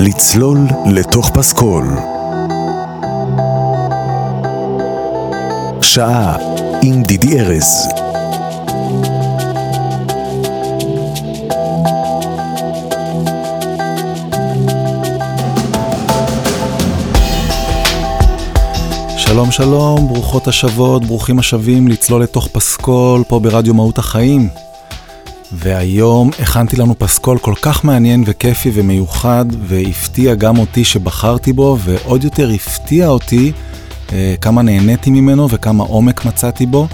[0.00, 1.84] לצלול לתוך פסקול.
[5.82, 6.36] שעה
[6.82, 7.88] עם דידי ארז.
[19.16, 24.67] שלום שלום, ברוכות השבות, ברוכים השבים לצלול לתוך פסקול פה ברדיו מהות החיים.
[25.58, 32.24] והיום הכנתי לנו פסקול כל כך מעניין וכיפי ומיוחד, והפתיע גם אותי שבחרתי בו, ועוד
[32.24, 33.52] יותר הפתיע אותי
[34.12, 36.88] אה, כמה נהניתי ממנו וכמה עומק מצאתי בו.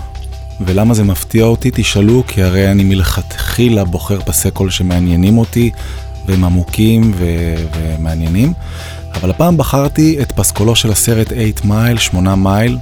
[0.60, 1.70] ולמה זה מפתיע אותי?
[1.74, 5.70] תשאלו, כי הרי אני מלכתחילה בוחר פסי קול שמעניינים אותי,
[6.27, 8.52] והם עמוקים ו- ומעניינים.
[9.14, 12.78] אבל הפעם בחרתי את פסקולו של הסרט 8 מייל, 8 מייל.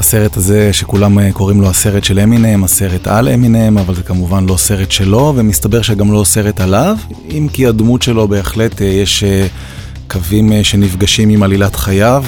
[0.00, 4.46] הסרט הזה שכולם אה, קוראים לו הסרט של אמינם, הסרט על אמינם, אבל זה כמובן
[4.46, 6.96] לא סרט שלו, ומסתבר שגם לא סרט עליו,
[7.30, 9.46] אם כי הדמות שלו בהחלט אה, יש אה,
[10.08, 12.24] קווים שנפגשים עם עלילת חייו.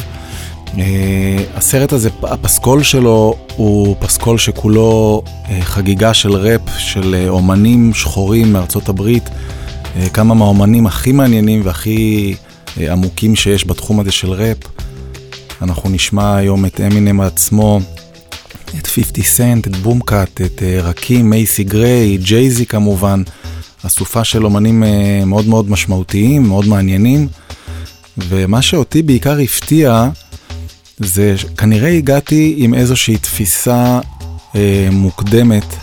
[1.54, 5.22] הסרט הזה, הפסקול שלו הוא פסקול שכולו
[5.60, 9.30] חגיגה של ראפ של אומנים שחורים מארצות הברית,
[10.12, 12.34] כמה מהאומנים הכי מעניינים והכי
[12.76, 14.58] עמוקים שיש בתחום הזה של ראפ.
[15.62, 17.80] אנחנו נשמע היום את אמינם עצמו,
[18.78, 23.22] את 50 סנט, את בומקאט, את אה, רקים, מייסי גריי, ג'ייזי כמובן,
[23.86, 27.28] אסופה של אומנים אה, מאוד מאוד משמעותיים, מאוד מעניינים,
[28.18, 30.08] ומה שאותי בעיקר הפתיע,
[30.98, 34.00] זה כנראה הגעתי עם איזושהי תפיסה
[34.56, 35.76] אה, מוקדמת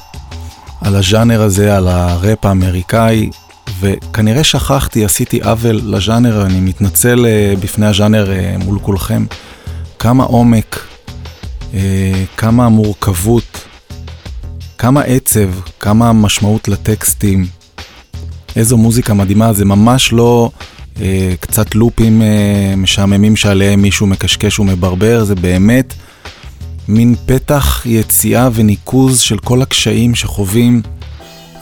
[0.82, 3.30] על הז'אנר הזה, על הראפ האמריקאי,
[3.80, 9.26] וכנראה שכחתי, עשיתי עוול לז'אנר, אני מתנצל אה, בפני הז'אנר אה, מול כולכם.
[10.00, 10.80] כמה עומק,
[11.74, 13.66] אה, כמה מורכבות,
[14.78, 17.46] כמה עצב, כמה משמעות לטקסטים,
[18.56, 20.52] איזו מוזיקה מדהימה, זה ממש לא
[21.02, 25.94] אה, קצת לופים אה, משעממים שעליהם מישהו מקשקש ומברבר, זה באמת
[26.88, 30.82] מין פתח יציאה וניקוז של כל הקשיים שחווים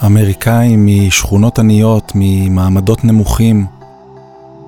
[0.05, 3.65] אמריקאים משכונות עניות, ממעמדות נמוכים.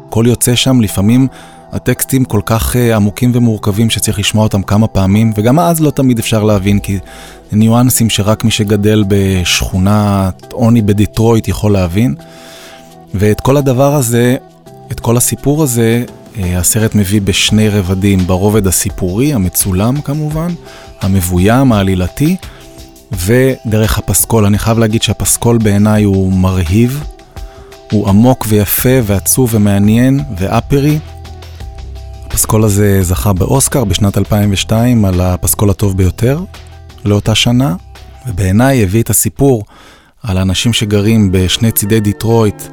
[0.09, 1.27] כל יוצא שם לפעמים
[1.71, 6.19] הטקסטים כל כך uh, עמוקים ומורכבים שצריך לשמוע אותם כמה פעמים, וגם אז לא תמיד
[6.19, 6.99] אפשר להבין, כי
[7.51, 12.15] זה ניואנסים שרק מי שגדל בשכונת עוני בדיטרויט יכול להבין.
[13.13, 14.35] ואת כל הדבר הזה,
[14.91, 20.53] את כל הסיפור הזה, uh, הסרט מביא בשני רבדים, ברובד הסיפורי, המצולם כמובן,
[21.01, 22.35] המבוים, העלילתי,
[23.11, 24.45] ודרך הפסקול.
[24.45, 27.03] אני חייב להגיד שהפסקול בעיניי הוא מרהיב,
[27.91, 30.99] הוא עמוק ויפה ועצוב ומעניין ואפרי.
[32.39, 36.39] הפסקול הזה זכה באוסקר בשנת 2002 על הפסקול הטוב ביותר
[37.05, 37.75] לאותה שנה,
[38.27, 39.63] ובעיניי הביא את הסיפור
[40.23, 42.63] על האנשים שגרים בשני צידי דיטרויט,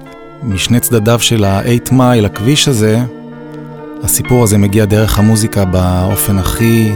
[0.43, 3.01] משני צדדיו של ה-8 מייל, הכביש הזה,
[4.03, 6.93] הסיפור הזה מגיע דרך המוזיקה באופן הכי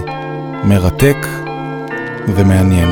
[0.65, 1.27] מרתק
[2.37, 2.89] ומעניין.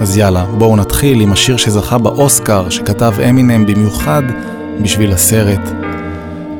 [0.00, 4.22] אז יאללה, בואו נתחיל עם השיר שזכה באוסקר, שכתב אמינם במיוחד
[4.82, 5.62] בשביל הסרט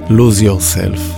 [0.08, 1.17] Lose Yourself.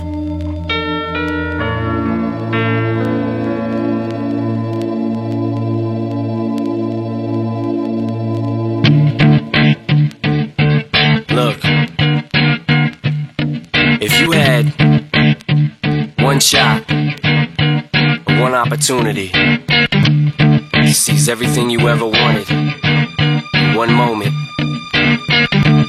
[18.71, 24.33] Opportunity to seize everything you ever wanted in one moment.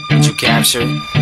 [0.09, 1.22] Did you capture it?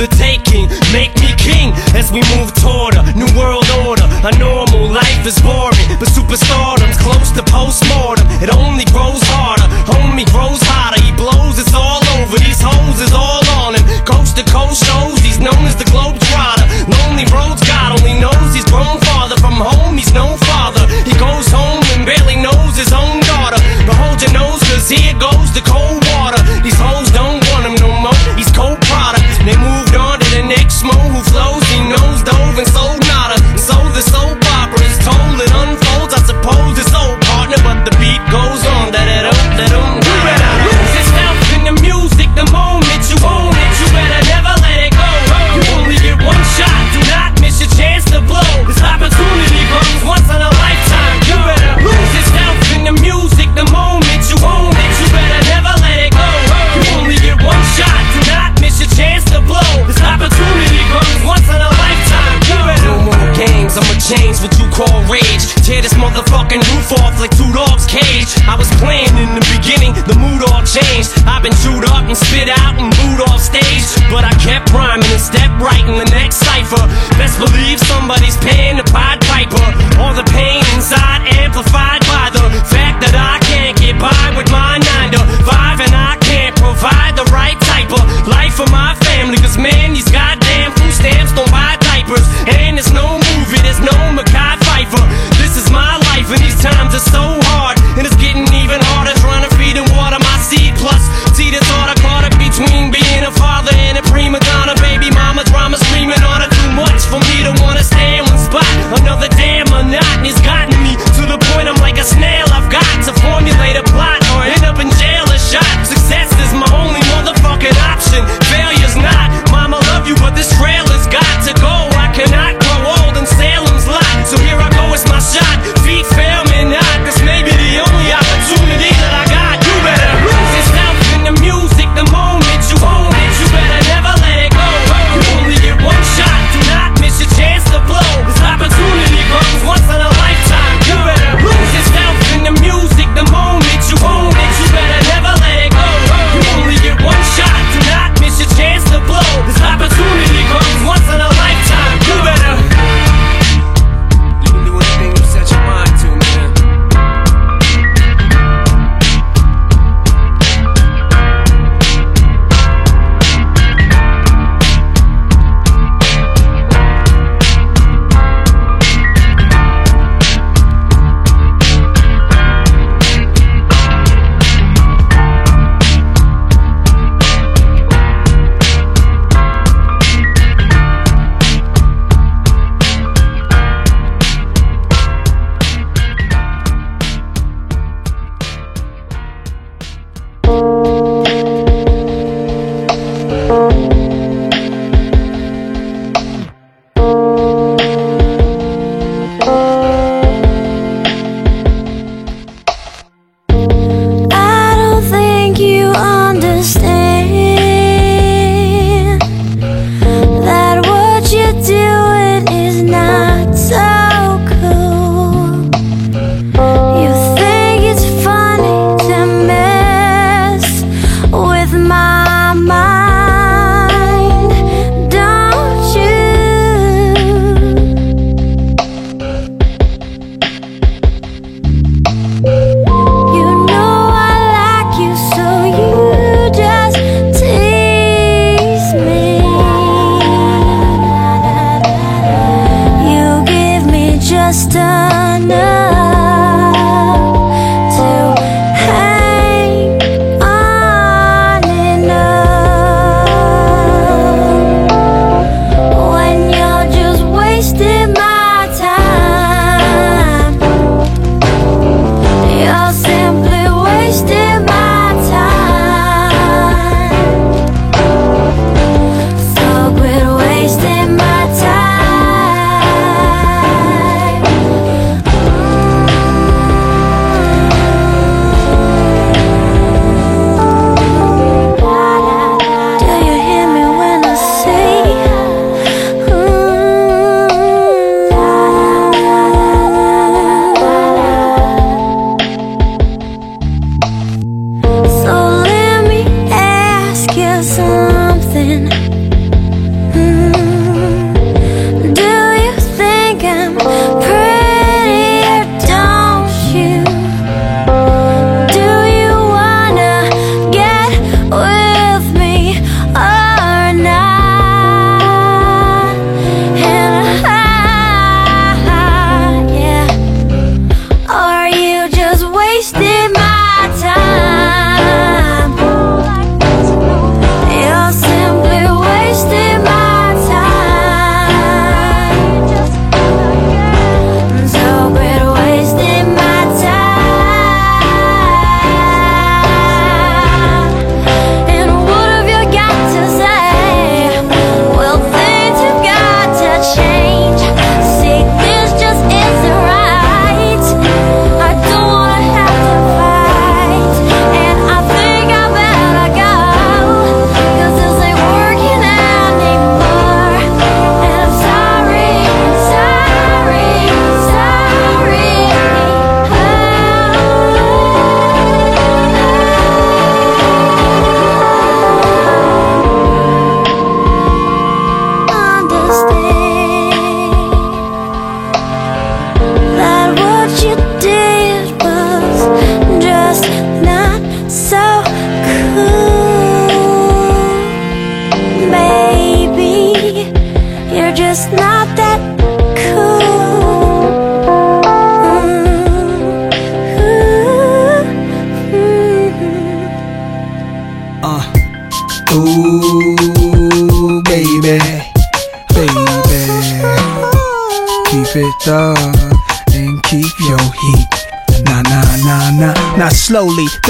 [0.00, 0.64] the taking.
[0.96, 4.08] Make me king as we move toward a new world order.
[4.24, 8.24] A normal life is boring, but superstardom's close to postmortem.
[8.40, 10.96] It only grows harder, homie grows hotter.
[11.04, 12.40] He blows, it's all over.
[12.40, 13.84] These hoes is all on him.
[14.08, 16.64] Coast to coast shows, he's known as the Globetrotter.
[16.88, 20.00] Lonely roads, God only knows he's grown farther from home.
[20.00, 20.80] He's no father.
[21.04, 23.60] He goes home and barely knows his own daughter.
[23.84, 25.99] But hold your nose, cause here goes the cold.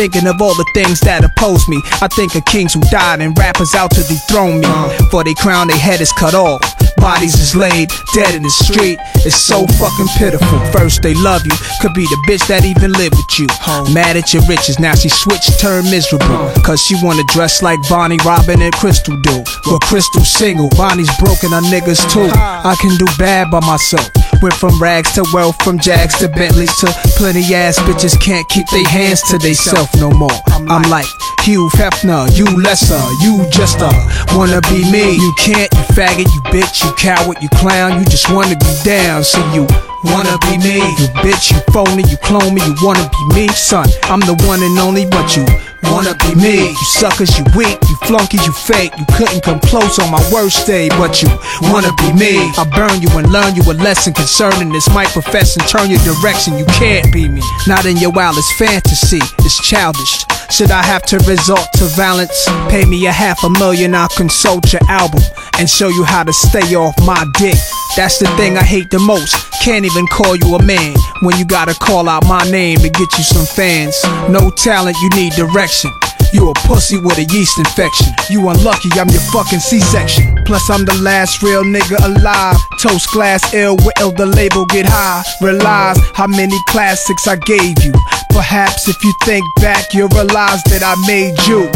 [0.01, 1.77] Thinking of all the things that oppose me.
[2.01, 4.73] I think of kings who died and rappers out to dethrone me.
[5.13, 6.65] For they crown, their head is cut off.
[6.97, 8.97] Bodies is laid dead in the street.
[9.29, 10.59] It's so fucking pitiful.
[10.73, 11.53] First they love you,
[11.85, 13.49] could be the bitch that even lived with you.
[13.93, 16.49] Mad at your riches, now she switched, turned miserable.
[16.65, 19.45] Cause she wanna dress like Bonnie, Robin, and Crystal do.
[19.67, 22.33] Well, Crystal single, Bonnie's broken, her niggas too.
[22.33, 24.09] I can do bad by myself.
[24.43, 28.67] Went from rags to wealth, from Jags to Bentleys to plenty ass bitches can't keep
[28.71, 30.31] their hands to theyself no more.
[30.69, 31.07] I'm like
[31.43, 33.91] Hugh Hefner, you lesser, you just a
[34.35, 35.13] wanna be me.
[35.17, 39.25] You can't, you faggot, you bitch, you coward, you clown, you just wanna be down.
[39.25, 39.67] So you
[40.05, 43.87] wanna be me, you bitch, you phony, you clone me, you wanna be me, son.
[44.05, 45.45] I'm the one and only, but you
[45.91, 46.71] wanna be me.
[46.71, 48.93] You suckers, you weak, you flunkies, you fake.
[48.97, 51.29] You couldn't come close on my worst day, but you
[51.71, 52.51] wanna be me.
[52.57, 54.89] I burn you and learn you a lesson concerning this.
[54.91, 56.59] Might profess and turn your direction.
[56.59, 57.43] You can't be me.
[57.67, 59.21] Not in your wildest fantasy.
[59.41, 60.25] It's childish.
[60.51, 62.47] Should I have to resort to violence?
[62.69, 65.23] Pay me a half a million, I'll consult your album
[65.59, 67.57] and show you how to stay off my dick.
[67.97, 69.50] That's the thing I hate the most.
[69.61, 73.19] Can't even call you a man when you gotta call out my name to get
[73.19, 73.95] you some fans.
[74.31, 75.91] No talent, you need direction.
[76.33, 78.07] You a pussy with a yeast infection.
[78.31, 80.45] You unlucky, I'm your fucking C-section.
[80.47, 82.57] Plus, I'm the last real nigga alive.
[82.81, 85.23] Toast glass ill, will the label get high?
[85.43, 87.93] Realize how many classics I gave you.
[88.31, 91.69] Perhaps if you think back, you'll realize that I made you.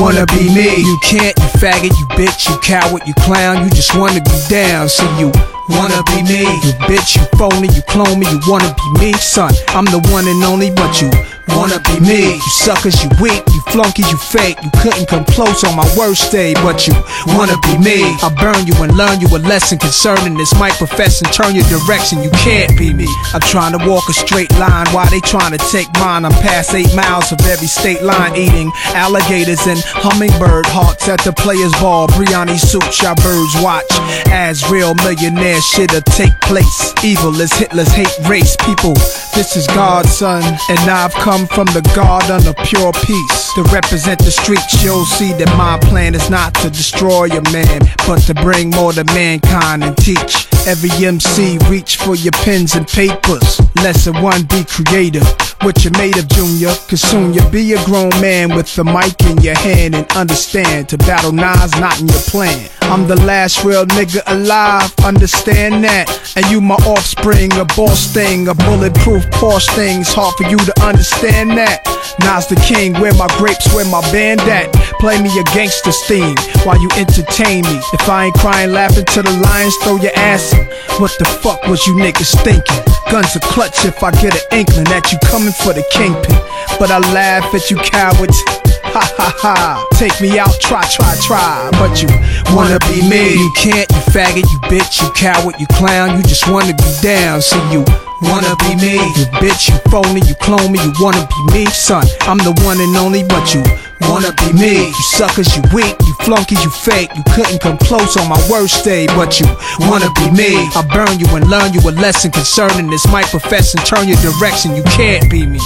[0.00, 0.76] Wanna be me?
[0.76, 3.64] You can't, you faggot, you bitch, you coward, you clown.
[3.64, 5.32] You just wanna be down, so you
[5.68, 6.42] wanna be me?
[6.42, 9.52] You bitch, you phony, you clone me, you wanna be me, son.
[9.68, 11.10] I'm the one and only, but you
[11.56, 12.34] wanna be me?
[12.34, 14.56] You suckers, you weak, you flunkies, you fake.
[14.62, 16.94] You couldn't come close on my worst day, but you
[17.34, 18.02] wanna be me?
[18.22, 20.54] I burn you and learn you a lesson concerning this.
[20.58, 22.22] Might profess and turn your direction.
[22.22, 23.08] You can't be me.
[23.34, 26.24] I'm trying to walk a straight line while they trying to take mine.
[26.24, 31.32] I'm past eight miles of every state line, eating alligators and hummingbird hearts at the
[31.32, 32.08] players' ball.
[32.08, 33.90] Brioni suits, y'all birds watch
[34.30, 36.94] as real millionaire shit'll take place.
[37.04, 38.56] Evil is Hitler's hate race.
[38.64, 38.94] People,
[39.34, 43.52] this is God's son, and I've come from the garden of pure peace.
[43.54, 47.80] To represent the streets, you'll see that my plan is not to destroy a man,
[48.06, 50.46] but to bring more to mankind and teach.
[50.66, 53.60] Every MC reach for your pens and papers.
[53.82, 55.26] Lesson one, be creative.
[55.62, 56.74] What you're made of, Junior.
[56.88, 60.88] Cause soon you'll be a grown man with the mic in your hand and understand
[60.88, 62.68] to battle Nas not in your plan.
[62.82, 66.10] I'm the last real nigga alive, understand that.
[66.36, 70.00] And you my offspring, a boss thing, a bulletproof Porsche thing.
[70.00, 71.86] It's hard for you to understand that.
[72.20, 74.72] Nas the king, where my grapes, where my band at?
[74.98, 77.78] Play me a gangster's theme while you entertain me.
[77.94, 80.66] If I ain't crying, laughing to the lions, throw your ass in.
[81.00, 82.82] What the fuck was you niggas thinking?
[83.10, 86.36] Guns are clutch if I get an inkling that you coming for the kingpin.
[86.78, 88.61] But I laugh at you cowards.
[88.92, 89.88] Ha ha ha.
[89.96, 91.70] Take me out, try, try, try.
[91.80, 92.08] But you
[92.52, 93.32] wanna be me.
[93.40, 96.16] You can't, you faggot, you bitch, you coward, you clown.
[96.16, 97.84] You just wanna be down, so you
[98.20, 99.00] wanna be me.
[99.16, 102.04] You bitch, you phony, you clone me, you wanna be me, son.
[102.28, 103.64] I'm the one and only, but you
[104.08, 104.92] wanna be me.
[104.92, 107.08] You suckers, you weak, you flunkies, you fake.
[107.16, 109.46] You couldn't come close on my worst day, but you
[109.88, 110.68] wanna be me.
[110.76, 113.08] I burn you and learn you a lesson concerning this.
[113.08, 114.76] Might profess and turn your direction.
[114.76, 115.60] You can't be me.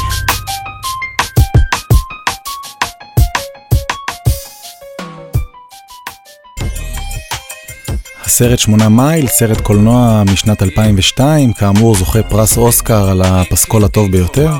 [8.27, 14.53] הסרט שמונה מייל, סרט קולנוע משנת 2002, כאמור זוכה פרס אוסקר על הפסקול הטוב ביותר.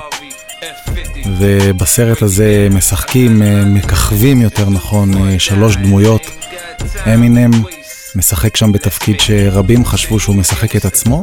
[1.39, 6.23] ובסרט הזה משחקים, אה, מככבים יותר נכון, אה, שלוש דמויות.
[7.15, 7.51] אמינם
[8.17, 11.23] משחק שם בתפקיד שרבים חשבו שהוא משחק את עצמו,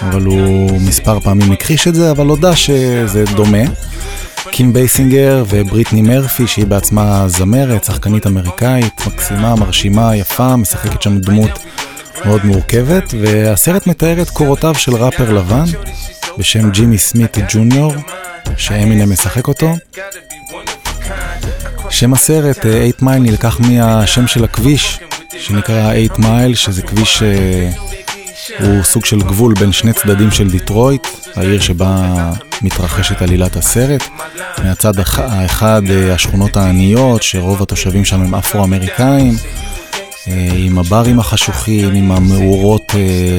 [0.00, 3.62] אבל הוא מספר פעמים הכחיש את זה, אבל הודה שזה דומה.
[4.50, 11.50] קים בייסינגר ובריטני מרפי, שהיא בעצמה זמרת, שחקנית אמריקאית, מקסימה, מרשימה, יפה, משחקת שם דמות
[12.24, 15.64] מאוד מורכבת, והסרט מתאר את קורותיו של ראפר לבן
[16.38, 17.94] בשם ג'ימי סמית ג'וניור,
[18.56, 19.74] שאמינם משחק אותו.
[21.90, 25.00] שם הסרט, 8 אה, מייל, נלקח מהשם של הכביש,
[25.38, 27.22] שנקרא 8 מייל, שזה כביש
[28.36, 32.30] שהוא אה, סוג של גבול בין שני צדדים של דיטרויט, העיר שבה
[32.62, 34.02] מתרחשת עלילת הסרט.
[34.64, 39.34] מהצד האחד אה, השכונות העניות, שרוב התושבים שם הם אפרו-אמריקאים,
[40.28, 42.94] אה, עם הברים החשוכים, עם המאורות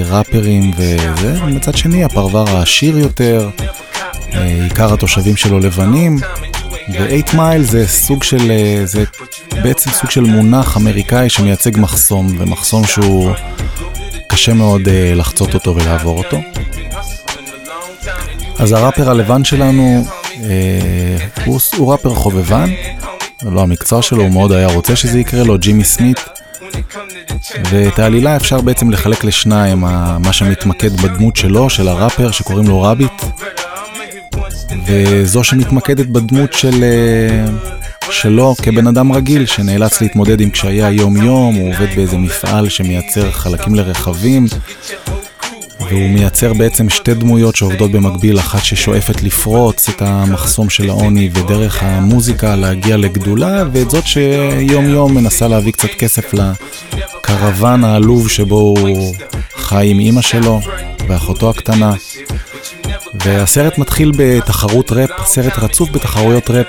[0.05, 3.50] ראפרים וזה, ומצד שני הפרבר העשיר יותר,
[4.33, 6.17] עיקר התושבים שלו לבנים,
[6.89, 9.03] ו-8 מייל זה סוג של, אה, זה
[9.63, 13.31] בעצם סוג של מונח אמריקאי שמייצג מחסום, ומחסום שהוא
[14.27, 16.37] קשה מאוד אה, לחצות אותו ולעבור אותו.
[18.59, 20.05] אז הראפר הלבן שלנו
[21.45, 22.69] הוא, הוא ראפר חובבן,
[23.41, 26.19] זה לא המקצוע שלו, הוא מאוד היה רוצה שזה יקרה לו, ג'ימי סמית.
[27.69, 29.79] ואת העלילה אפשר בעצם לחלק לשניים,
[30.19, 33.21] מה שמתמקד בדמות שלו, של הראפר שקוראים לו רביט,
[34.86, 37.45] וזו שמתמקדת בדמות של, אה,
[38.12, 43.75] שלו כבן אדם רגיל שנאלץ להתמודד עם קשיי היום-יום, הוא עובד באיזה מפעל שמייצר חלקים
[43.75, 44.45] לרכבים,
[45.89, 51.83] והוא מייצר בעצם שתי דמויות שעובדות במקביל, אחת ששואפת לפרוץ את המחסום של העוני ודרך
[51.83, 59.15] המוזיקה להגיע לגדולה, ואת זאת שיום יום מנסה להביא קצת כסף לקרוון העלוב שבו הוא
[59.55, 60.62] חי עם אימא שלו
[61.07, 61.93] ואחותו הקטנה.
[63.13, 66.67] והסרט מתחיל בתחרות ראפ, סרט רצוף בתחרויות ראפ.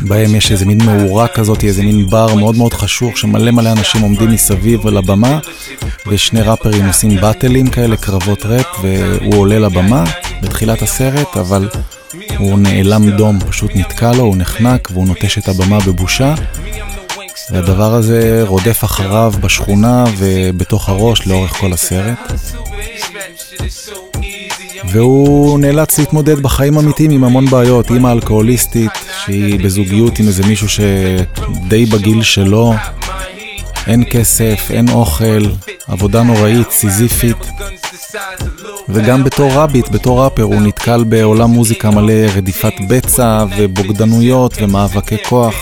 [0.00, 4.00] בהם יש איזה מין מאורה כזאת, איזה מין בר מאוד מאוד חשוך שמלא מלא אנשים
[4.00, 5.38] עומדים מסביב על הבמה
[6.06, 10.04] ושני ראפרים עושים באטלים כאלה, קרבות ראפ, והוא עולה לבמה
[10.42, 11.68] בתחילת הסרט, אבל
[12.38, 16.34] הוא נעלם דום, פשוט נתקע לו, הוא נחנק והוא נוטש את הבמה בבושה.
[17.50, 22.32] והדבר הזה רודף אחריו בשכונה ובתוך הראש לאורך כל הסרט.
[24.88, 28.90] והוא נאלץ להתמודד בחיים אמיתיים עם המון בעיות, אימא אלכוהוליסטית
[29.24, 32.74] שהיא בזוגיות עם איזה מישהו שדי בגיל שלו,
[33.86, 35.42] אין כסף, אין אוכל,
[35.88, 37.36] עבודה נוראית, סיזיפית.
[38.88, 45.54] וגם בתור רביט, בתור ראפר, הוא נתקל בעולם מוזיקה מלא רדיפת בצע ובוגדנויות ומאבקי כוח.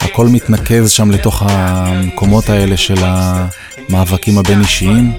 [0.00, 5.12] הכל מתנקז שם לתוך המקומות האלה של המאבקים הבין-אישיים.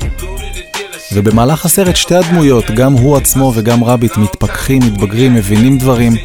[1.14, 6.16] ובמהלך הסרט שתי הדמויות, גם הוא עצמו וגם רביט, מתפכחים, מתבגרים, מבינים דברים,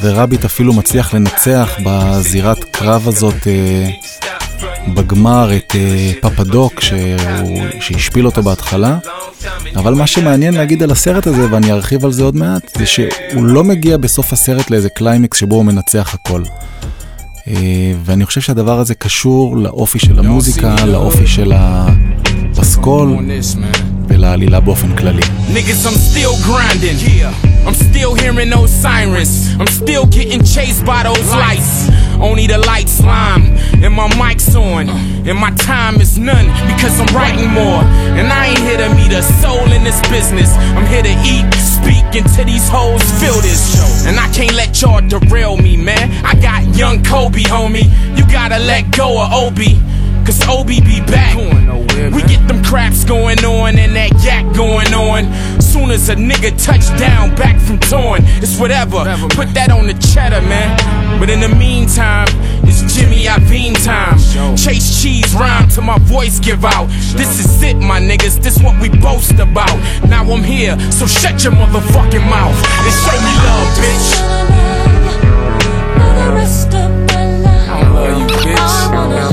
[0.00, 3.90] ורביט אפילו מצליח לנצח בזירת קרב הזאת אה,
[4.94, 8.98] בגמר את אה, פפדוק שהוא, שהשפיל אותו בהתחלה.
[9.76, 13.44] אבל מה שמעניין להגיד על הסרט הזה, ואני ארחיב על זה עוד מעט, זה שהוא
[13.44, 16.42] לא מגיע בסוף הסרט לאיזה קליימקס שבו הוא מנצח הכל.
[17.48, 23.16] אה, ואני חושב שהדבר הזה קשור לאופי של המוזיקה, לאופי של הפסקול.
[24.09, 25.21] ולעלילה באופן כללי.
[25.53, 26.97] Niggas, I'm still grinding.
[26.99, 27.33] Yeah.
[27.67, 29.33] I'm still hearing those sirens.
[29.59, 31.89] I'm still getting chased by those lights.
[32.19, 33.45] Only the lights lime
[33.83, 34.89] and my mic's on.
[35.27, 37.81] And my time is none because I'm writing more.
[38.17, 40.49] And I ain't here to meet a soul in this business.
[40.77, 44.05] I'm here to eat, speak until these hoes feel this.
[44.05, 46.11] And I can't let y'all derail me, man.
[46.25, 47.89] I got young Kobe, homie.
[48.17, 49.79] You gotta let go of Obi.
[50.24, 51.36] Cause Obi be back.
[52.14, 55.60] We get them craps going on and that yak going on.
[55.60, 59.04] Soon as a nigga touch down back from torn, it's whatever.
[59.30, 60.76] Put that on the cheddar, man.
[61.18, 62.28] But in the meantime,
[62.64, 64.18] it's Jimmy Iovine time.
[64.56, 66.88] Chase cheese rhyme till my voice give out.
[67.16, 68.42] This is it, my niggas.
[68.42, 69.76] This what we boast about.
[70.08, 74.20] Now I'm here, so shut your motherfucking mouth and show me love, bitch.
[77.68, 79.29] I love you, bitch.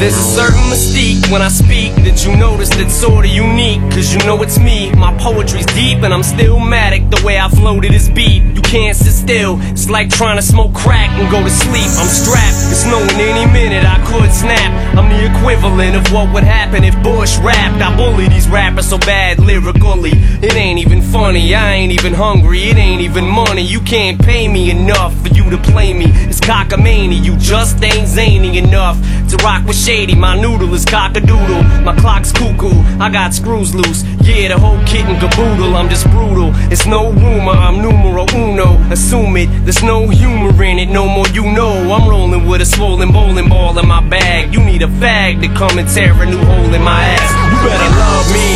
[0.00, 3.82] There's a certain mystique when I speak that you notice that's sorta unique.
[3.92, 7.50] Cause you know it's me, my poetry's deep and I'm still matic the way I
[7.50, 8.42] floated this beat.
[8.56, 11.92] You can't sit still, it's like trying to smoke crack and go to sleep.
[12.00, 14.72] I'm strapped, it's knowing any minute I could snap.
[14.96, 17.82] I'm the equivalent of what would happen if Bush rapped.
[17.82, 20.12] I bully these rappers so bad lyrically.
[20.40, 23.60] It ain't even funny, I ain't even hungry, it ain't even money.
[23.60, 26.06] You can't pay me enough for you to play me.
[26.24, 28.96] It's cockamamie, you just ain't zany enough
[29.28, 30.14] to rock with shady.
[30.14, 32.76] My noodle is cockadoodle, my clock's cuckoo.
[33.04, 35.74] I got screws loose, yeah, the whole kit and caboodle.
[35.74, 36.50] I'm just brutal.
[36.72, 38.78] It's no rumor, I'm numero uno.
[38.92, 41.72] Assume it, there's no humor in it, no more you know.
[41.94, 44.54] I'm rolling with a swollen bowling ball in my bag.
[44.54, 47.30] You need a fag to come and tear a new hole in my ass.
[47.50, 48.48] You better love me,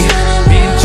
[0.51, 0.85] bitch.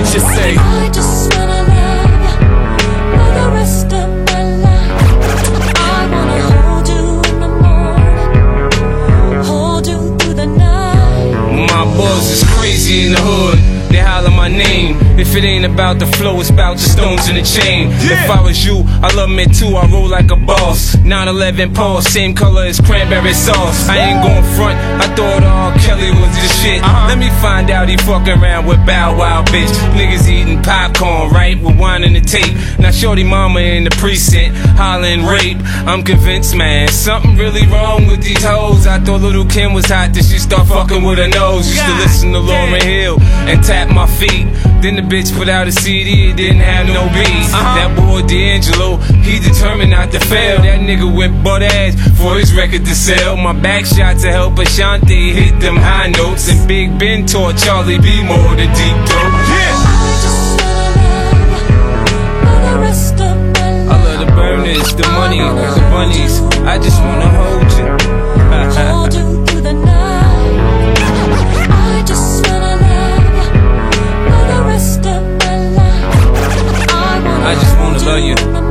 [0.00, 2.10] The bitches say, I just wanna love
[3.12, 5.02] for the rest of my life.
[5.76, 11.32] I wanna hold you in the morning, hold you through the night.
[11.68, 13.69] My buzz is crazy in the hood.
[13.90, 14.96] They holler my name.
[15.18, 17.88] If it ain't about the flow, it's about the stones in the chain.
[17.90, 20.96] If I was you, I love me too, I roll like a boss.
[21.02, 23.88] 911 Porsche, same color as cranberry sauce.
[23.88, 25.74] I ain't going front, I thought R.
[25.80, 26.82] Kelly was the shit.
[26.82, 27.08] Uh-huh.
[27.08, 29.74] Let me find out he fucking around with Bow Wow, bitch.
[29.98, 31.60] Niggas eating popcorn, right?
[31.60, 32.54] With wine in the tape.
[32.78, 35.58] Now, Shorty Mama in the precinct, hollering rape.
[35.90, 38.86] I'm convinced, man, something really wrong with these hoes.
[38.86, 41.68] I thought Lil' Kim was hot, then she start fucking with her nose.
[41.68, 44.46] Used to listen to Lauryn Hill and tap my feet.
[44.82, 47.52] Then the bitch put out a CD, it didn't have no beats.
[47.52, 47.76] Uh-huh.
[47.76, 50.58] That boy D'Angelo, he determined not to fail.
[50.62, 53.36] That nigga went butt ass for his record to sell.
[53.36, 56.48] My back shot to help Ashanti hit them high notes.
[56.50, 59.32] And Big Ben taught Charlie B more the deep throat.
[63.90, 66.40] I love the burners, the money, the bunnies.
[66.66, 68.96] I just wanna hold you.
[77.50, 78.69] I just wanna love you.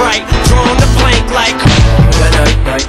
[0.00, 0.24] Stage.
[0.48, 1.58] Drawing the blank like.
[2.20, 2.88] When I night,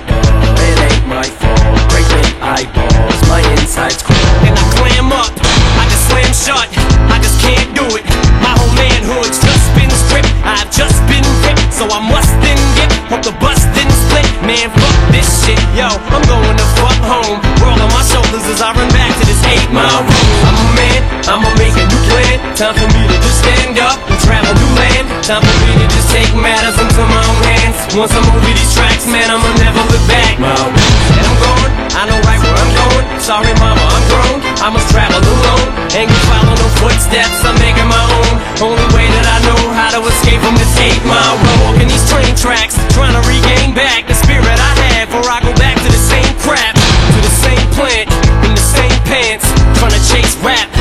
[0.64, 1.60] it ain't my fault.
[1.92, 4.18] Great big eyeballs, my insides crawl.
[4.48, 5.32] and I clam up.
[5.80, 6.68] I just slam shut.
[7.12, 8.04] I just can't do it.
[8.40, 10.32] My whole manhood's just been stripped.
[10.44, 12.90] I've just been ripped, so I must then get.
[13.12, 14.28] Hope the bus didn't split.
[14.48, 15.88] Man, fuck this shit, yo.
[15.88, 17.38] I'm going to fuck home.
[17.60, 20.32] Roll on my shoulders as I run back to this eight mile road.
[20.48, 22.38] I'm a man, I'ma make a new plan.
[22.56, 25.06] Time for me to just stand up and travel new land.
[25.24, 25.81] Time for me to
[26.22, 27.78] take matters into my own hands.
[27.98, 30.38] Once I'm over these tracks, man, I'ma never look back.
[30.38, 33.06] And I'm going, I know right where I'm going.
[33.18, 34.38] Sorry, mama, I'm grown.
[34.62, 35.68] I must travel alone.
[35.98, 38.34] Ain't gonna follow no footsteps, I'm making my own.
[38.62, 41.74] Only way that I know how to escape from this eight mile road.
[41.74, 45.54] Walking these train tracks, trying to regain back the spirit I had before I go
[45.58, 46.78] back to the same crap.
[46.78, 48.08] To the same plant,
[48.46, 49.46] in the same pants.
[49.78, 50.81] Trying to chase rap, move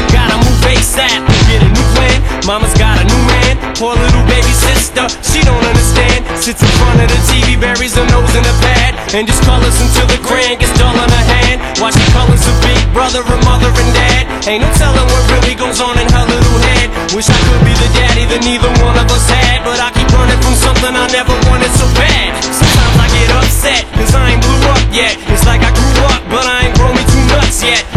[0.67, 1.21] ASAP.
[1.49, 3.55] Get a new plan, mama's got a new man.
[3.77, 6.25] Poor little baby sister, she don't understand.
[6.37, 8.97] Sits in front of the TV, buries her nose in a pad.
[9.15, 11.59] And just colors until the crayon gets dull in her hand.
[11.83, 14.25] While she colors her big brother, her mother, and dad.
[14.49, 16.89] Ain't no telling what really goes on in her little head.
[17.13, 19.67] Wish I could be the daddy that neither one of us had.
[19.67, 22.39] But I keep running from something I never wanted so bad.
[22.45, 25.19] Sometimes I get upset, cause I ain't blew up yet.
[25.29, 27.90] It's like I grew up, but I ain't grown me too nuts yet.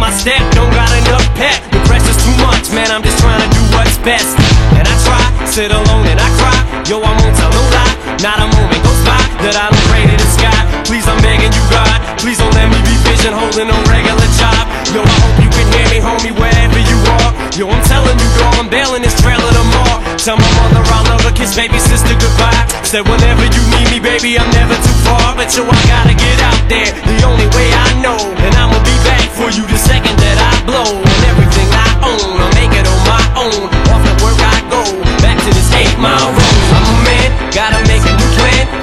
[0.00, 1.60] My step, don't got enough pep.
[1.68, 4.32] The pressure's too much, man, I'm just trying to do what's best.
[4.72, 6.56] And I try, sit alone and I cry.
[6.88, 7.94] Yo, I won't tell no lie.
[8.24, 10.60] Not a moment goes by that I don't pray to the sky.
[10.88, 12.00] Please, I'm begging you, God.
[12.16, 14.64] Please don't let me be pigeonholed holding no regular job.
[14.92, 17.30] Yo, I hope you can hear me, homie, wherever you are.
[17.56, 20.00] Yo, I'm telling you, girl, I'm bailing this trailer tomorrow.
[20.16, 22.64] Tell my mother I love her, kiss baby sister goodbye.
[22.84, 25.36] Said whenever you need me, baby, I'm never too far.
[25.36, 28.20] But yo, I gotta get out there, the only way I know.
[28.44, 29.80] And I'ma be back for you the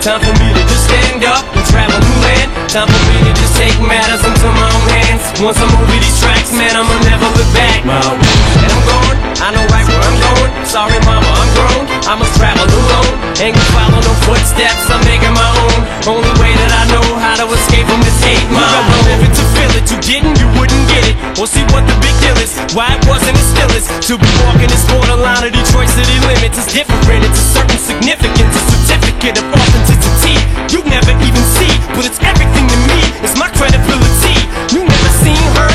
[0.07, 2.69] Time for me to just stand up and travel new land.
[2.71, 5.06] Time for me to just take matters into my own hands.
[5.41, 7.85] Once I'm over these tracks, man, I'ma never look back.
[7.85, 10.51] And I'm going, I know right where I'm going.
[10.65, 11.85] Sorry, mama, I'm grown.
[12.09, 13.13] I must travel alone.
[13.37, 15.79] Ain't gonna follow no footsteps, I'm making my own.
[16.09, 18.65] Only way that I know how to escape from this eight mile.
[18.65, 19.85] You gotta live to feel it.
[19.93, 21.15] You didn't, you wouldn't get it.
[21.37, 23.85] Or see what the big deal is, why it wasn't as still is.
[24.09, 27.21] To be walking this borderline of Detroit city limits is different.
[27.29, 30.33] It's a certain significance, a certificate of authenticity.
[30.73, 32.99] You never even see, but it's everything to me.
[33.21, 34.46] It's my credibility.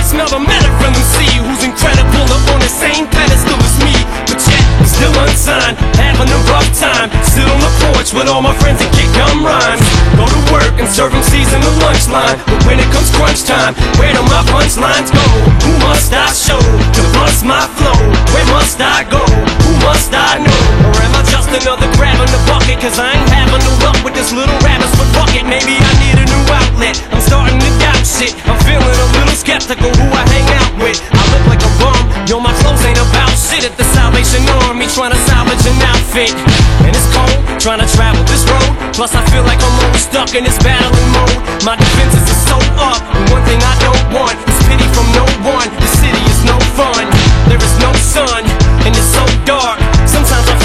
[0.02, 2.68] You never seen, heard, smelled, or met a real MC who's incredible or on the
[2.68, 3.61] same pedestal
[5.02, 7.10] still unsigned, having a rough time.
[7.26, 9.82] Sit on the porch with all my friends and kick gum rhymes.
[10.14, 12.38] Go to work and serve MCs in the lunch line.
[12.46, 15.24] But when it comes crunch time, where do my punchlines go?
[15.66, 17.98] Who must I show to bust my flow?
[18.30, 19.22] Where must I go?
[19.66, 20.62] Who must I know?
[20.86, 22.78] Or am I just another grab in the bucket?
[22.78, 25.92] Cause I ain't having no luck with this little rabbit, but fuck it, maybe I
[25.98, 26.94] need a new outlet.
[27.10, 28.38] I'm starting to doubt shit.
[28.46, 31.21] I'm feeling a little skeptical who I hang out with.
[31.42, 31.98] Look like a bum.
[32.30, 36.30] Yo, my clothes ain't about shit at the Salvation Army trying to salvage an outfit.
[36.86, 38.70] And it's cold trying to travel this road.
[38.94, 41.34] Plus, I feel like I'm always stuck in this battling mode.
[41.66, 43.02] My defenses are so up.
[43.18, 45.66] And one thing I don't want is pity from no one.
[45.82, 47.10] The city is no fun.
[47.50, 48.46] There is no sun.
[48.86, 49.81] And it's so dark.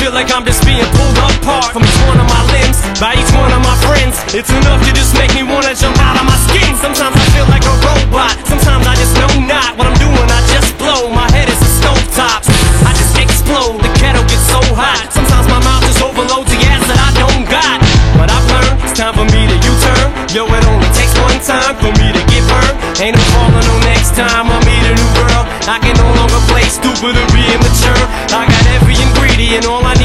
[0.08, 3.28] Feel like I'm just being pulled apart from each one of my limbs by each
[3.36, 4.16] one of my friends.
[4.32, 6.80] It's enough to just make me wanna jump out of my skin.
[6.80, 8.32] Sometimes I feel like a robot.
[8.48, 10.16] Sometimes I just know not what I'm doing.
[10.32, 11.12] I just blow.
[11.12, 12.40] My head is a stove stovetop.
[12.88, 13.84] I just explode.
[13.84, 15.12] The kettle gets so hot.
[15.12, 17.84] Sometimes my mouth just overloads the gas that I don't got.
[18.16, 20.08] But I've learned it's time for me to U-turn.
[20.32, 22.80] Yo, it only takes one time for me to get burned.
[23.04, 25.44] Ain't no falling no next time I meet a new girl.
[25.68, 28.04] I can no longer play stupid or be immature.
[28.32, 29.97] I got every ingredient, all I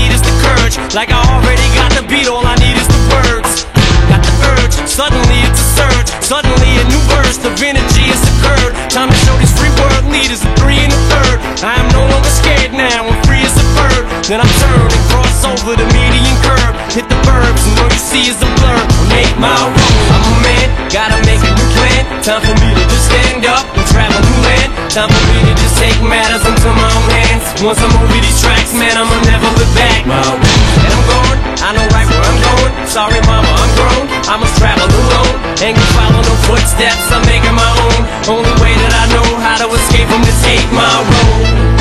[0.72, 3.64] Like I already got the beat, all I need is the words.
[4.08, 6.08] Got the urge, suddenly it's a surge.
[6.22, 8.72] Suddenly a new burst of energy has occurred.
[8.88, 11.38] Time to show these free world leaders a three and a third.
[11.62, 14.04] I am no longer scared now, I'm free as a bird.
[14.26, 16.74] Then I turn and cross over the median curve.
[16.94, 18.80] Hit the burbs, and all you see is a blur.
[19.12, 19.76] Make my road.
[20.12, 22.02] I'm a man, gotta make a new plan.
[22.22, 24.70] Time for me to just stand up and travel new land.
[24.92, 27.44] Time for me to just take matters into my own hands.
[27.64, 30.06] Once I'm over these tracks, man, I'ma never look back.
[30.06, 30.56] My way.
[30.84, 32.72] And I'm going, I know right where I'm going.
[32.86, 34.04] Sorry, mama, I'm grown.
[34.28, 35.34] I must travel alone.
[35.58, 38.00] Ain't gonna follow no footsteps, I'm making my own.
[38.30, 41.71] Only way that I know how to escape from this hate, my road.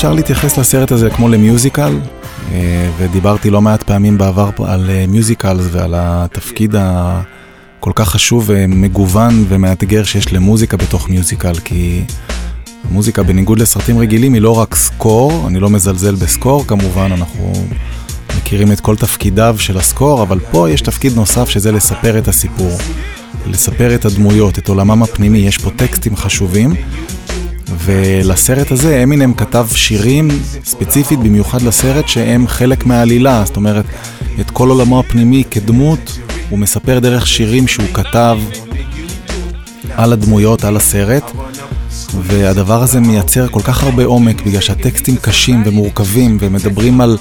[0.00, 1.98] אפשר להתייחס לסרט הזה כמו למיוזיקל,
[2.52, 9.44] אה, ודיברתי לא מעט פעמים בעבר על אה, מיוזיקלס ועל התפקיד הכל כך חשוב ומגוון
[9.48, 12.04] ומאתגר שיש למוזיקה בתוך מיוזיקל, כי
[12.90, 17.52] המוזיקה בניגוד לסרטים רגילים היא לא רק סקור, אני לא מזלזל בסקור כמובן, אנחנו
[18.38, 22.78] מכירים את כל תפקידיו של הסקור, אבל פה יש תפקיד נוסף שזה לספר את הסיפור,
[23.46, 26.74] לספר את הדמויות, את עולמם הפנימי, יש פה טקסטים חשובים.
[27.68, 30.28] ולסרט הזה אמינם כתב שירים
[30.64, 33.84] ספציפית במיוחד לסרט שהם חלק מהעלילה, זאת אומרת,
[34.40, 36.18] את כל עולמו הפנימי כדמות
[36.50, 38.38] הוא מספר דרך שירים שהוא כתב
[39.94, 41.32] על הדמויות, על הסרט,
[42.22, 47.18] והדבר הזה מייצר כל כך הרבה עומק בגלל שהטקסטים קשים ומורכבים ומדברים על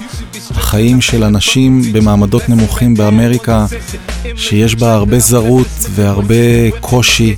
[0.51, 3.65] החיים של אנשים במעמדות נמוכים באמריקה,
[4.35, 7.35] שיש בה הרבה זרות והרבה קושי.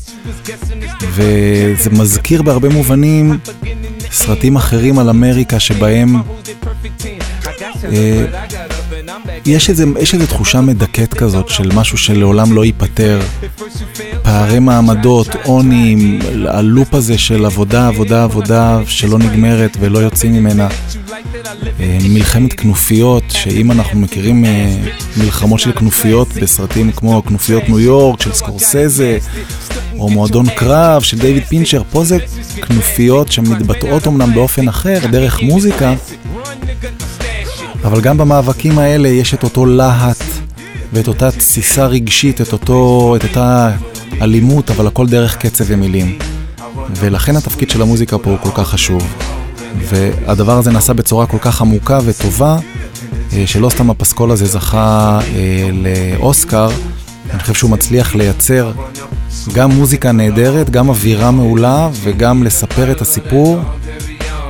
[1.09, 3.37] וזה מזכיר בהרבה מובנים
[4.11, 6.15] סרטים אחרים על אמריקה שבהם
[7.83, 8.25] אה,
[9.45, 13.21] יש איזה, יש איזה תחושה מדכאת כזאת של משהו שלעולם לא ייפתר.
[14.21, 20.67] פערי מעמדות, עוני, הלופ הזה של עבודה, עבודה, עבודה שלא נגמרת ולא יוצאים ממנה.
[21.79, 24.75] אה, מלחמת כנופיות, שאם אנחנו מכירים אה,
[25.17, 29.17] מלחמות של כנופיות בסרטים כמו כנופיות ניו יורק של סקורסזה,
[29.99, 32.17] או מועדון קרב של דיוויד פינצ'ר, פה זה
[32.67, 35.93] כנופיות שמתבטאות אמנם באופן אחר, דרך מוזיקה,
[37.83, 40.23] אבל גם במאבקים האלה יש את אותו להט
[40.93, 43.71] ואת אותה תסיסה רגשית, את, אותו, את אותה
[44.21, 46.17] אלימות, אבל הכל דרך קצב ומילים.
[46.95, 49.15] ולכן התפקיד של המוזיקה פה הוא כל כך חשוב.
[49.89, 52.57] והדבר הזה נעשה בצורה כל כך עמוקה וטובה,
[53.33, 56.69] אה, שלא סתם הפסקול הזה זכה אה, לאוסקר,
[57.31, 58.71] אני חושב שהוא מצליח לייצר
[59.53, 63.59] גם מוזיקה נהדרת, גם אווירה מעולה וגם לספר את הסיפור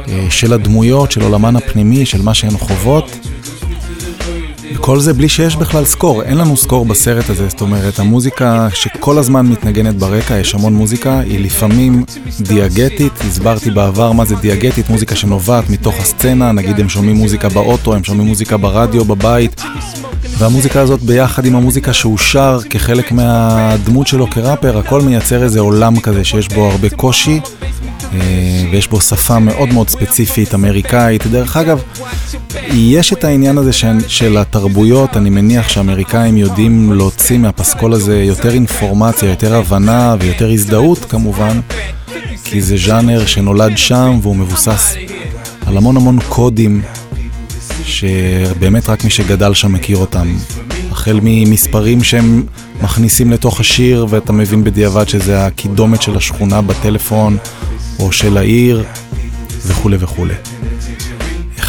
[0.07, 3.20] אה, של הדמויות, של עולמן הפנימי, של מה שהן חוות.
[4.84, 9.17] כל זה בלי שיש בכלל סקור, אין לנו סקור בסרט הזה, זאת אומרת, המוזיקה שכל
[9.17, 12.05] הזמן מתנגנת ברקע, יש המון מוזיקה, היא לפעמים
[12.39, 17.93] דיאגטית, הסברתי בעבר מה זה דיאגטית, מוזיקה שנובעת מתוך הסצנה, נגיד הם שומעים מוזיקה באוטו,
[17.93, 19.61] הם שומעים מוזיקה ברדיו, בבית,
[20.38, 25.99] והמוזיקה הזאת ביחד עם המוזיקה שהוא שר כחלק מהדמות שלו כראפר, הכל מייצר איזה עולם
[25.99, 27.39] כזה שיש בו הרבה קושי.
[28.13, 28.19] אה,
[28.71, 31.27] ויש בו שפה מאוד מאוד ספציפית, אמריקאית.
[31.27, 31.82] דרך אגב,
[32.68, 38.53] יש את העניין הזה של, של התרבויות, אני מניח שאמריקאים יודעים להוציא מהפסקול הזה יותר
[38.53, 41.59] אינפורמציה, יותר הבנה ויותר הזדהות כמובן,
[42.43, 44.95] כי זה ז'אנר שנולד שם והוא מבוסס
[45.66, 46.82] על המון המון קודים,
[47.84, 50.36] שבאמת רק מי שגדל שם מכיר אותם.
[50.91, 52.43] החל ממספרים שהם
[52.82, 57.38] מכניסים לתוך השיר ואתה מבין בדיעבד שזה הקידומת של השכונה בטלפון
[57.99, 58.84] או של העיר
[59.66, 60.34] וכולי וכולי.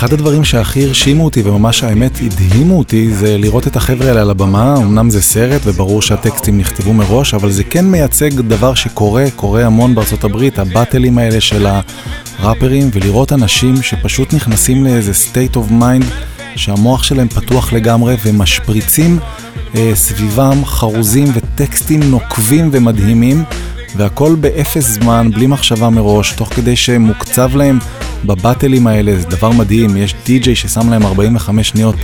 [0.05, 4.31] אחד הדברים שהכי הרשימו אותי וממש האמת הדהימו אותי זה לראות את החבר'ה האלה על
[4.31, 9.67] הבמה, אמנם זה סרט וברור שהטקסטים נכתבו מראש, אבל זה כן מייצג דבר שקורה, קורה
[9.67, 11.67] המון בארצות הברית, הבטלים האלה של
[12.39, 16.05] הראפרים, ולראות אנשים שפשוט נכנסים לאיזה state of mind
[16.57, 19.19] שהמוח שלהם פתוח לגמרי ומשפריצים
[19.75, 23.45] אה, סביבם חרוזים וטקסטים נוקבים ומדהימים.
[23.97, 27.79] והכל באפס זמן, בלי מחשבה מראש, תוך כדי שמוקצב להם
[28.25, 31.97] בבטלים האלה, זה דבר מדהים, יש די-ג'יי ששם להם 45 שניות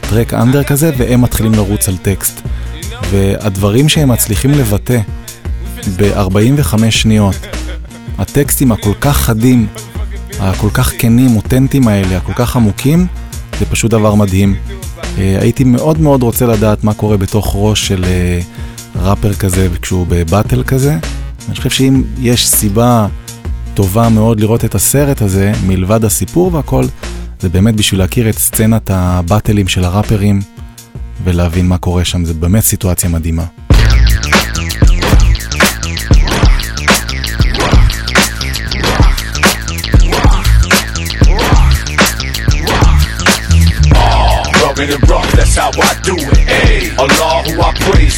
[0.00, 2.40] טרק אנדר כזה, והם מתחילים לרוץ על טקסט.
[3.10, 4.98] והדברים שהם מצליחים לבטא
[5.96, 7.36] ב-45 שניות,
[8.18, 9.66] הטקסטים הכל כך חדים,
[10.40, 13.06] הכל כך כנים, אותנטיים האלה, הכל כך עמוקים,
[13.58, 14.56] זה פשוט דבר מדהים.
[15.18, 18.40] אה, הייתי מאוד מאוד רוצה לדעת מה קורה בתוך ראש של אה,
[18.96, 20.98] ראפר כזה כשהוא בבטל כזה.
[21.48, 23.06] אני חושב שאם יש סיבה
[23.74, 26.84] טובה מאוד לראות את הסרט הזה, מלבד הסיפור והכל,
[27.40, 30.40] זה באמת בשביל להכיר את סצנת הבטלים של הראפרים
[31.24, 33.44] ולהבין מה קורה שם, זה באמת סיטואציה מדהימה.
[45.08, 45.93] rough, that's how I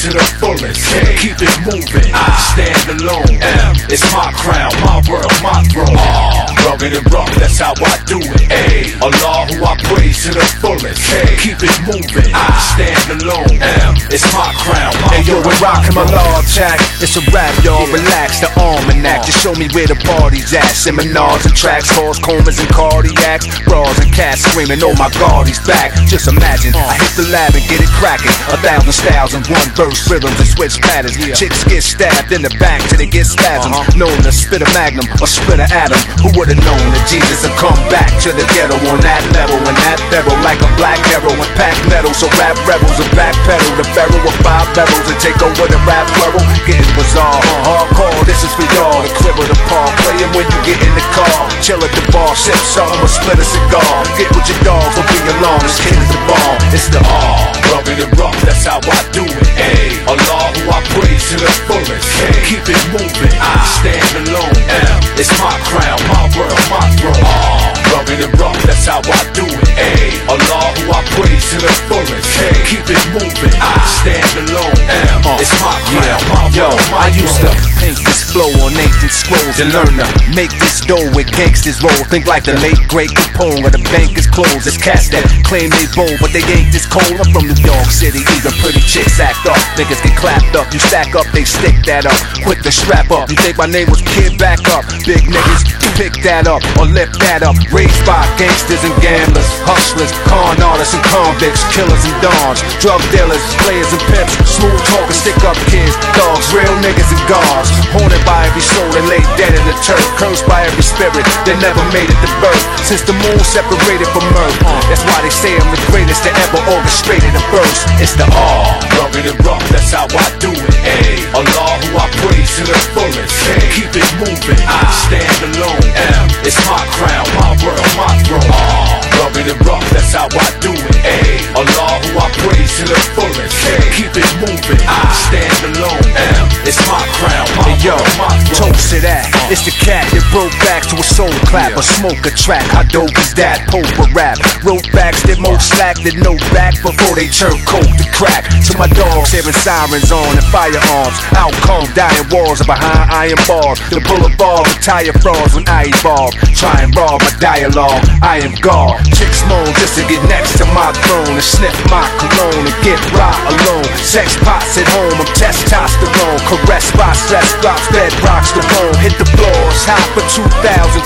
[0.06, 0.78] to the fullest.
[0.94, 1.18] Ay.
[1.18, 3.42] Keep it moving, I stand alone.
[3.42, 3.74] M.
[3.90, 5.98] It's my crown, my world, my throne.
[5.98, 6.46] Uh.
[6.66, 8.46] Rugged and rough, that's how I do it.
[8.50, 8.94] A.
[9.02, 11.02] Allah who I praise to the fullest.
[11.10, 11.34] Ay.
[11.42, 13.58] Keep it moving, I stand alone.
[13.58, 13.94] M.
[14.14, 16.78] It's my crown, my Hey yo, we're rocking my law attack.
[17.02, 17.86] It's a rap, y'all.
[17.90, 19.26] Relax the almanac.
[19.26, 20.70] Just show me where the party's at.
[20.70, 23.46] Seminars and tracks, halls, comas and cardiacs.
[23.66, 25.94] Bras and cats screaming, oh my god, he's back.
[26.06, 28.30] Just imagine, I hit the lab and get it cracking.
[28.54, 31.16] A thousand styles in one verse, rhythms and switch patterns.
[31.16, 31.32] Yeah.
[31.34, 33.72] Chicks get stabbed in the back till they get spasms.
[33.72, 33.96] Uh-huh.
[33.96, 35.96] Known to spit a magnum or spit an atom.
[36.20, 39.56] Who would've known that Jesus would come back to the ghetto on that level.
[39.64, 42.12] And that barrel like a black arrow and pack metal.
[42.12, 46.04] So rap rebels will backpedal the barrel with five barrels and take over the rap
[46.20, 46.44] world.
[46.68, 47.88] Getting bizarre, uh-huh.
[47.88, 48.20] hardcore.
[48.28, 49.00] This is for y'all.
[49.00, 49.92] The crib of the park.
[50.04, 51.48] Playing when you get in the car.
[51.64, 53.96] Chill at the bar, sip something or split a cigar.
[54.18, 55.60] Get with your dogs, don't be alone.
[55.62, 56.58] This kid is the bomb.
[56.74, 57.38] It's the R.
[57.72, 59.85] Rubbing it rough, that's how I do it.
[59.86, 62.10] Ay, Allah who I praise to the fullest.
[62.18, 64.58] Ay, keep it moving, I stand alone.
[64.66, 67.22] M, it's my crown, my world, my throne.
[67.22, 69.70] R, rubbing it rough, that's how I do it.
[69.78, 72.26] A, Allah who I praise to the fullest.
[72.34, 74.74] Ay, keep it moving, I stand alone.
[74.90, 78.74] M, it's my crown, my Yo, my I used to paint this flow on
[79.06, 82.02] ancient scrolls and learn to make this dough with gangsters roll.
[82.10, 84.66] Think like the late great Capone where the bank is closed.
[84.66, 87.14] It's cats that claim they bold, but they ain't this cold.
[87.14, 89.58] I'm from New York City, even pretty chicks act up.
[89.78, 92.18] Niggas get clapped up, you stack up, they stick that up.
[92.42, 93.30] Quick to strap up.
[93.30, 94.82] You think my name was Kid Back Up?
[95.06, 97.54] Big niggas, you pick that up or lift that up.
[97.70, 103.42] Raised by gangsters and gamblers, hustlers, con artists and convicts, killers and dons, drug dealers,
[103.62, 107.70] players and pimps, smooth talkers, stick up kids, dogs, real niggas and guards.
[107.94, 111.82] Haunted by every soul lay dead in the turf, cursed by every spirit that never
[111.92, 112.64] made it to birth.
[112.84, 116.34] Since the moon separated from earth, uh, that's why they say I'm the greatest that
[116.48, 117.84] ever orchestrated a verse.
[118.00, 118.64] It's the R.
[118.96, 120.74] Rubbing it rough, that's how I do it.
[120.86, 123.34] Ay, Allah who I praise to the fullest.
[123.52, 125.84] Ay, keep it moving, I stand alone.
[125.92, 128.48] M, it's my crown, my world, my throne.
[128.48, 130.96] R, rubbing it rough, that's how I do it.
[131.04, 133.54] Ay, Allah who I praise to the fullest.
[133.70, 136.06] Ay, keep it moving, I stand alone.
[136.16, 139.30] M, it's my crown, my Hey, yo, my toast to that.
[139.30, 139.52] Uh-huh.
[139.52, 142.66] It's the cat that broke back to a soul clap, a smoke a track.
[142.72, 143.68] How dope is that?
[143.70, 144.40] Pope a rap.
[144.66, 148.48] Wrote backs that most slack that no back before they turn coke to crack.
[148.66, 151.18] To my dogs, hearing sirens on and firearms.
[151.36, 153.78] Outcome, dying walls are behind iron bars.
[153.94, 156.34] The bullet ball boulevard, retire frauds when I evolve.
[156.54, 158.02] Try and rob my dialogue.
[158.22, 159.02] I am God.
[159.16, 163.00] Chicks moan just to get next to my throne and sniff my cologne and get
[163.16, 163.88] right alone.
[164.04, 166.36] Sex pots at home, I'm testosterone.
[166.44, 168.92] Caressed by stress drops, bed rocks the bone.
[169.00, 171.00] Hit the floors, hot for 2003.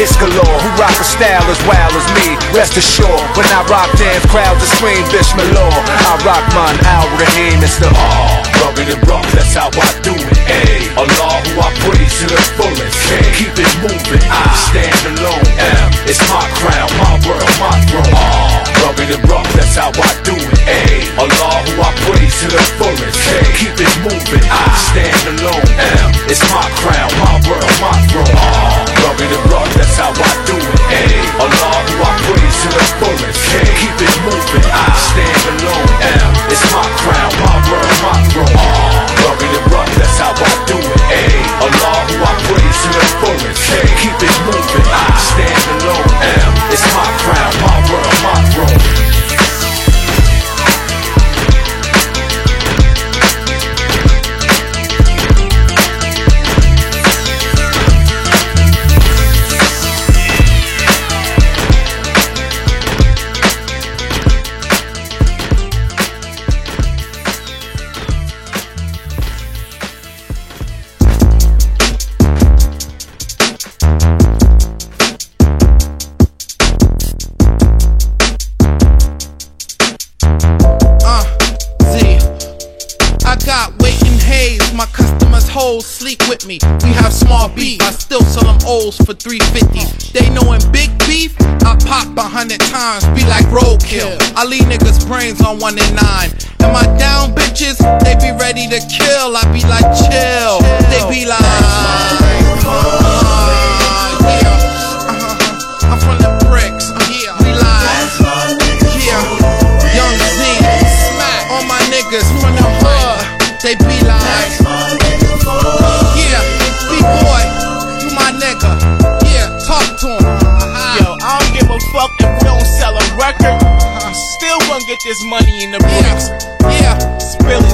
[0.00, 2.40] Hits galore, who rock a style as wild as me.
[2.56, 5.76] Rest assured, when I rock dance, crowds will scream Bismillah.
[5.76, 10.16] I rock mine, Al Rahim, it's the R, rubbing it rough, that's how I do
[10.16, 10.40] it.
[10.48, 12.96] Ay, Allah who I praise to the fullest.
[13.12, 15.01] Ay, keep it moving, I stand
[23.58, 25.66] keep it moving, I stand alone.
[25.78, 27.10] M, it's my crown,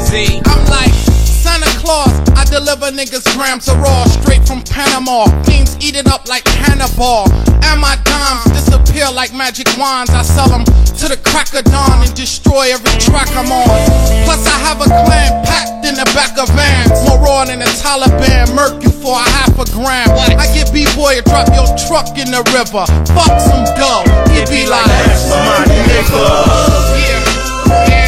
[0.09, 0.41] Z.
[0.45, 0.93] I'm like
[1.29, 2.09] Santa Claus.
[2.33, 5.29] I deliver niggas grams of raw straight from Panama.
[5.45, 7.29] Fiends eat it up like Hannibal.
[7.69, 10.11] And my dimes disappear like magic wands.
[10.11, 13.69] I sell them to the crack of dawn and destroy every track I'm on.
[14.25, 16.97] Plus, I have a clan packed in the back of vans.
[17.05, 18.49] More raw than the Taliban.
[18.57, 20.09] Murk you for a half a gram.
[20.41, 22.89] I get B-boy to drop your truck in the river.
[23.13, 24.09] Fuck some dough.
[24.33, 26.97] He be like, That's my nigga.
[26.97, 27.19] yeah.
[27.69, 28.08] Dancing, sass, purr, smack,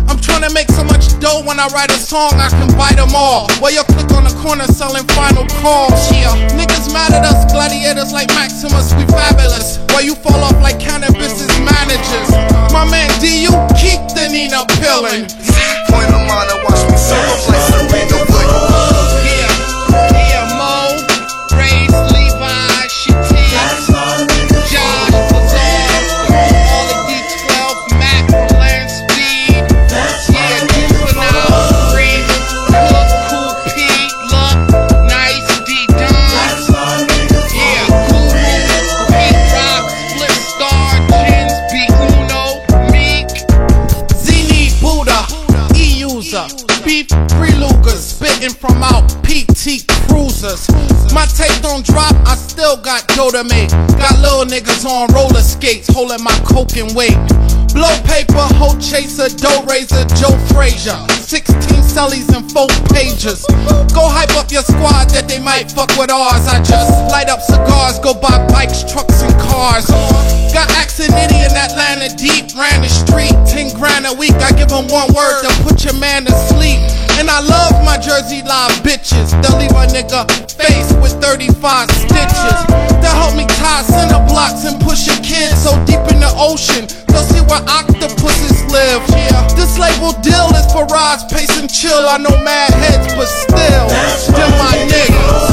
[0.31, 3.11] Trying to make so much dough when I write a song, I can buy them
[3.13, 3.51] all.
[3.59, 5.91] While you click on the corner selling final calls.
[6.07, 9.83] Yeah, niggas mad at us, gladiators like Maximus, we fabulous.
[9.91, 12.31] While you fall off like cannabis managers.
[12.71, 15.27] My man do you keep the Nina pillin'.
[15.91, 17.70] Point of mine, watch me solo like
[48.49, 50.67] From out PT cruisers.
[51.13, 53.69] My tape don't drop, I still got dough to make.
[53.69, 57.13] Got little niggas on roller skates, holding my coke and weight.
[57.73, 60.97] Blow paper, hoe chaser, dough raiser, Joe Frazier.
[61.09, 63.45] 16 cellies and four pages.
[63.95, 66.47] Go hype up your squad that they might fuck with ours.
[66.47, 69.87] I just light up cigars, go buy bikes, trucks, and cars.
[70.51, 74.35] Got accent in Atlanta deep, ran the street, 10 grand a week.
[74.43, 76.83] I give them one word to put your man to sleep.
[77.15, 79.31] And I love my Jersey live bitches.
[79.39, 82.57] They'll leave a nigga face with 35 stitches.
[82.99, 86.89] They'll help me tie center blocks and push your kids so deep in the ocean.
[87.07, 89.01] They'll see where octopuses live.
[89.09, 92.07] Yeah, this label deal is for Roz, pace and chill.
[92.07, 93.87] I know mad heads, but still,
[94.33, 95.50] they're my niggas.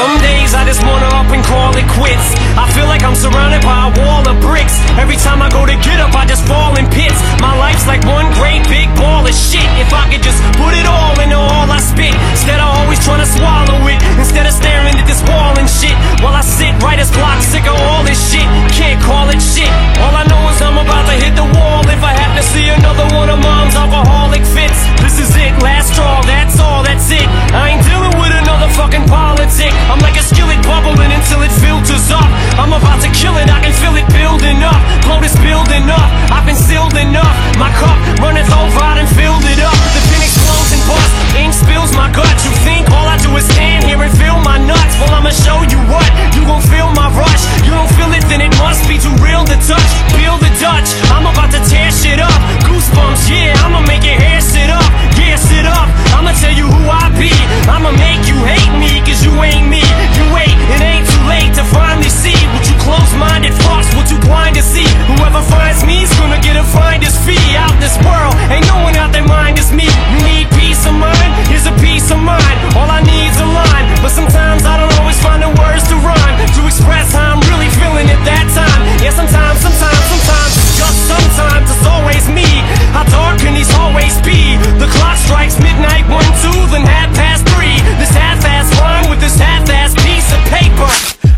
[0.00, 2.32] Some days I just wanna up and call it quits.
[2.56, 4.72] I feel like I'm surrounded by a wall of bricks.
[4.96, 7.20] Every time I go to get up, I just fall in pits.
[7.36, 9.68] My life's like one great big ball of shit.
[9.76, 13.20] If I could just put it all into all I spit, instead of always trying
[13.20, 15.92] to swallow it, instead of staring at this wall and shit,
[16.24, 18.48] while I sit right as block, sick of all this shit.
[18.72, 19.68] Can't call it shit.
[20.00, 21.84] All I know is I'm about to hit the wall.
[21.84, 25.92] If I have to see another one of mom's alcoholic fits, this is it, last
[25.92, 26.24] straw.
[26.24, 26.80] That's all.
[26.88, 27.28] That's it.
[27.52, 29.72] I ain't dealing with another fucking politic.
[29.90, 32.30] I'm like a skillet bubbling until it filters up.
[32.62, 34.78] I'm about to kill it, I can feel it building up.
[35.02, 37.34] Blow this building up, I've been sealed enough.
[37.58, 39.74] My cup runneth over, I done filled it up.
[39.74, 42.44] The pin explodes and ink spills my guts.
[42.44, 44.94] You think all I do is stand here and feel my nuts?
[44.98, 47.42] Well, I'ma show you what, you gon' feel my rush.
[47.66, 49.90] You don't feel it, then it must be too real to touch.
[50.16, 52.40] Feel the Dutch, I'm about to tear shit up.
[52.68, 54.84] Goosebumps, yeah, I'ma make your hair sit up.
[55.16, 57.32] Yeah, sit up, I'ma tell you who I be.
[57.64, 59.80] I'ma make you hate me, cause you ain't me.
[60.16, 64.18] You wait, it ain't too late to finally see what you close-minded fucks, what you
[64.20, 64.88] blind to see.
[65.08, 68.36] Whoever finds me's gonna get a finder's fee out this world.
[68.52, 69.88] Ain't no one out their mind is me.
[69.88, 72.56] You need peace of mind, here's a peace of mind.
[72.76, 76.36] All I need's a line, but sometimes I don't always find the words to rhyme
[76.56, 78.80] to express how I'm really feeling at that time.
[79.02, 82.48] Yeah, sometimes, sometimes, sometimes, just sometimes it's always me.
[82.94, 84.56] How dark can these hallways be?
[84.80, 87.76] The clock strikes midnight, one, two, then half past three.
[87.98, 90.88] This half-ass rhyme with this half-ass piece of paper.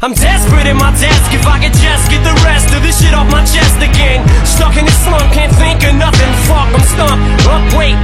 [0.02, 3.14] I'm desperate at my desk if I could just get the rest of this shit
[3.14, 4.26] off my chest again.
[4.42, 6.26] Stuck in this slump, can't think of nothing.
[6.50, 7.22] Fuck, I'm stumped.
[7.46, 7.94] Up, wait,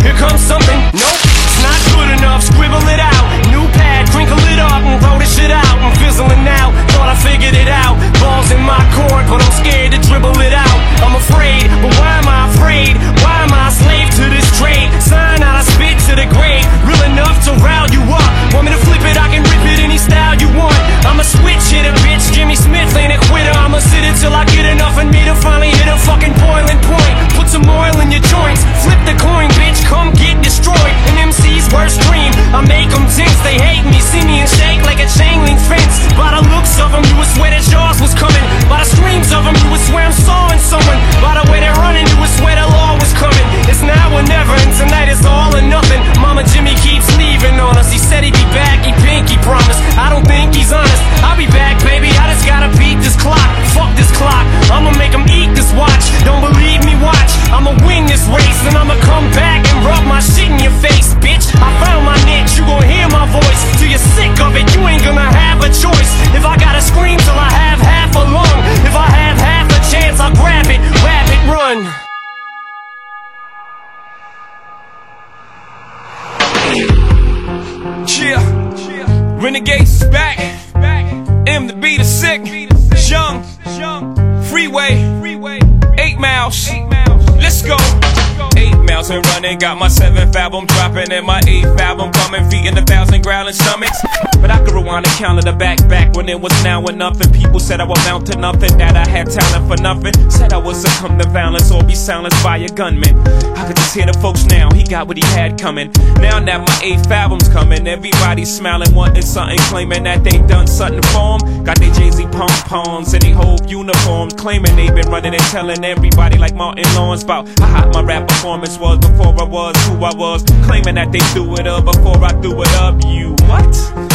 [96.38, 97.32] it was now and nothing.
[97.32, 100.14] People said I would mount to nothing, that I had talent for nothing.
[100.30, 103.18] Said I would succumb to violence or be silenced by a gunman.
[103.56, 105.90] I could just hear the folks now, he got what he had coming.
[106.22, 111.02] Now that my eighth album's coming, everybody's smiling, wanting something, claiming that they done something
[111.10, 111.64] for 'em.
[111.64, 115.46] Got their Jay Z pom poms and they whole uniforms, claiming they been running and
[115.50, 119.76] telling everybody like Martin Lawrence about how hot my rap performance was before I was
[119.86, 120.44] who I was.
[120.66, 122.94] Claiming that they threw it up before I threw it up.
[123.04, 124.07] You what?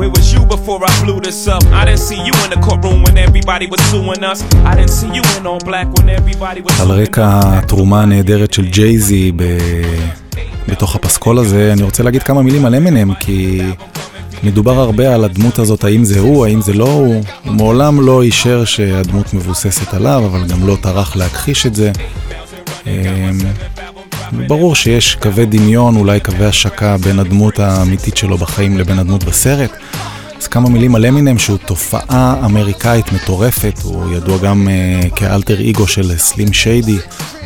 [0.00, 1.62] Where was you before I blew this up?
[1.80, 4.40] I didn't see you in the courtroom when everybody was suing us.
[4.70, 8.66] I didn't see you in all black when everybody was על רקע התרומה הנהדרת של
[8.66, 9.42] ג'ייזי ב...
[10.68, 13.60] בתוך הפסקול הזה, אני רוצה להגיד כמה מילים על אמינם, כי
[14.44, 17.22] מדובר הרבה על הדמות הזאת, האם זה הוא, האם זה לא הוא.
[17.44, 21.92] הוא מעולם לא אישר שהדמות מבוססת עליו, אבל גם לא טרח להכחיש את זה.
[24.32, 29.24] אמ, ברור שיש קווי דמיון, אולי קווי השקה בין הדמות האמיתית שלו בחיים לבין הדמות
[29.24, 29.70] בסרט.
[30.38, 35.86] אז כמה מילים על אמינם שהוא תופעה אמריקאית מטורפת, הוא ידוע גם uh, כאלטר איגו
[35.86, 36.98] של סלים שיידי,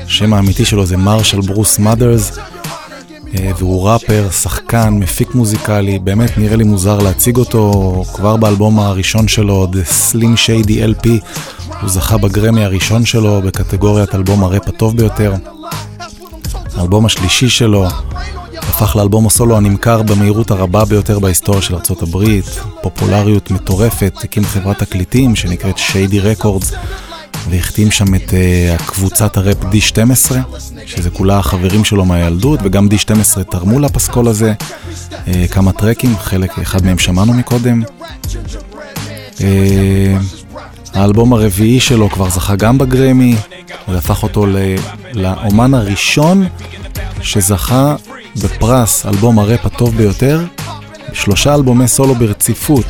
[0.04, 6.56] השם האמיתי שלו זה מרשל ברוס מאדרס, uh, והוא ראפר, שחקן, מפיק מוזיקלי, באמת נראה
[6.56, 11.08] לי מוזר להציג אותו, כבר באלבום הראשון שלו, The Slim Shady LP,
[11.80, 15.34] הוא זכה בגרמי הראשון שלו בקטגוריית אלבום הראפ הטוב ביותר.
[16.76, 17.86] האלבום השלישי שלו
[18.56, 22.24] הפך לאלבום הסולו הנמכר במהירות הרבה ביותר בהיסטוריה של ארה"ב,
[22.82, 26.72] פופולריות מטורפת, הקים חברת תקליטים שנקראת שיידי רקורדס
[27.50, 30.32] והחתים שם את uh, קבוצת הראפ D12,
[30.86, 34.54] שזה כולה החברים שלו מהילדות, וגם D12 תרמו לפסקול הזה
[35.10, 37.82] uh, כמה טרקים, חלק אחד מהם שמענו מקודם.
[39.34, 39.40] Uh,
[40.94, 43.36] האלבום הרביעי שלו כבר זכה גם בגרמי,
[43.88, 44.46] והפך אותו
[45.14, 46.46] לאומן הראשון
[47.20, 47.96] שזכה
[48.42, 50.40] בפרס אלבום הראפ הטוב ביותר,
[51.12, 52.86] שלושה אלבומי סולו ברציפות.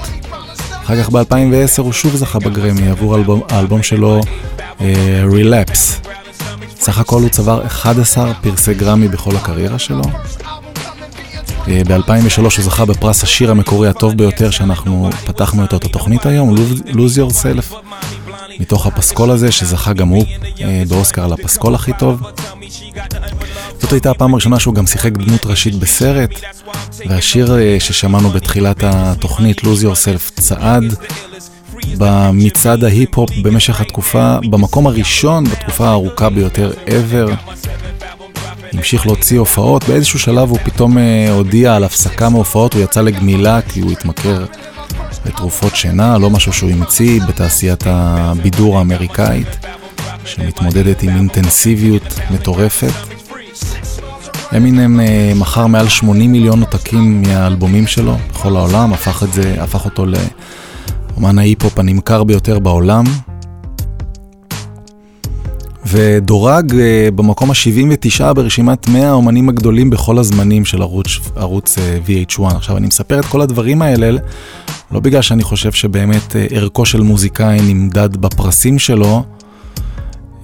[0.85, 4.21] אחר כך ב-2010 הוא שוב זכה בגרמי עבור האלבום, האלבום שלו
[5.33, 6.01] רילפס.
[6.05, 6.09] Uh,
[6.81, 10.03] סך הכל הוא צבר 11 פרסי גרמי בכל הקריירה שלו.
[11.65, 16.55] Uh, ב-2003 הוא זכה בפרס השיר המקורי הטוב ביותר שאנחנו פתחנו איתו את התוכנית היום,
[16.87, 17.75] Lose Yourself,
[18.61, 22.23] מתוך הפסקול הזה שזכה גם הוא uh, באוסקר על הפסקול הכי טוב.
[23.81, 26.31] זאת הייתה הפעם הראשונה שהוא גם שיחק דמות ראשית בסרט,
[27.09, 30.95] והשיר ששמענו בתחילת התוכנית, Lose Yourself, צעד
[31.99, 37.55] במצעד ההיפ-הופ במשך התקופה, במקום הראשון, בתקופה הארוכה ביותר ever.
[38.75, 40.97] המשיך להוציא הופעות, באיזשהו שלב הוא פתאום
[41.31, 44.45] הודיע על הפסקה מהופעות, הוא יצא לגמילה כי הוא התמכר
[45.27, 49.67] לתרופות שינה, לא משהו שהוא המציא בתעשיית הבידור האמריקאית,
[50.25, 52.93] שמתמודדת עם אינטנסיביות מטורפת.
[54.57, 59.85] אמינם uh, מכר מעל 80 מיליון עותקים מהאלבומים שלו בכל העולם, הפך, את זה, הפך
[59.85, 63.05] אותו לאומן ההיפ-הופ הנמכר ביותר בעולם.
[65.87, 66.77] ודורג uh,
[67.15, 72.57] במקום ה-79 ברשימת 100 האומנים הגדולים בכל הזמנים של ערוץ, ערוץ uh, VH1.
[72.57, 74.21] עכשיו, אני מספר את כל הדברים האלה,
[74.93, 79.23] לא בגלל שאני חושב שבאמת uh, ערכו של מוזיקאי נמדד בפרסים שלו,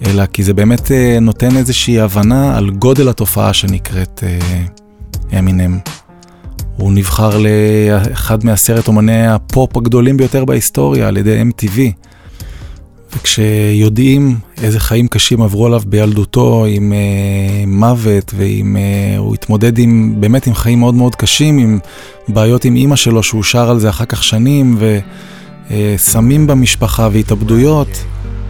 [0.07, 4.25] אלא כי זה באמת נותן איזושהי הבנה על גודל התופעה שנקראת
[5.39, 5.79] אמינם.
[6.77, 11.79] הוא נבחר לאחד מעשרת אומני הפופ הגדולים ביותר בהיסטוריה על ידי MTV.
[13.17, 20.15] וכשיודעים איזה חיים קשים עברו עליו בילדותו עם uh, מוות ועם, uh, הוא התמודד עם,
[20.21, 21.79] באמת עם חיים מאוד מאוד קשים, עם
[22.29, 24.79] בעיות עם אימא שלו שהוא שר על זה אחר כך שנים,
[25.71, 28.05] וסמים uh, במשפחה והתאבדויות,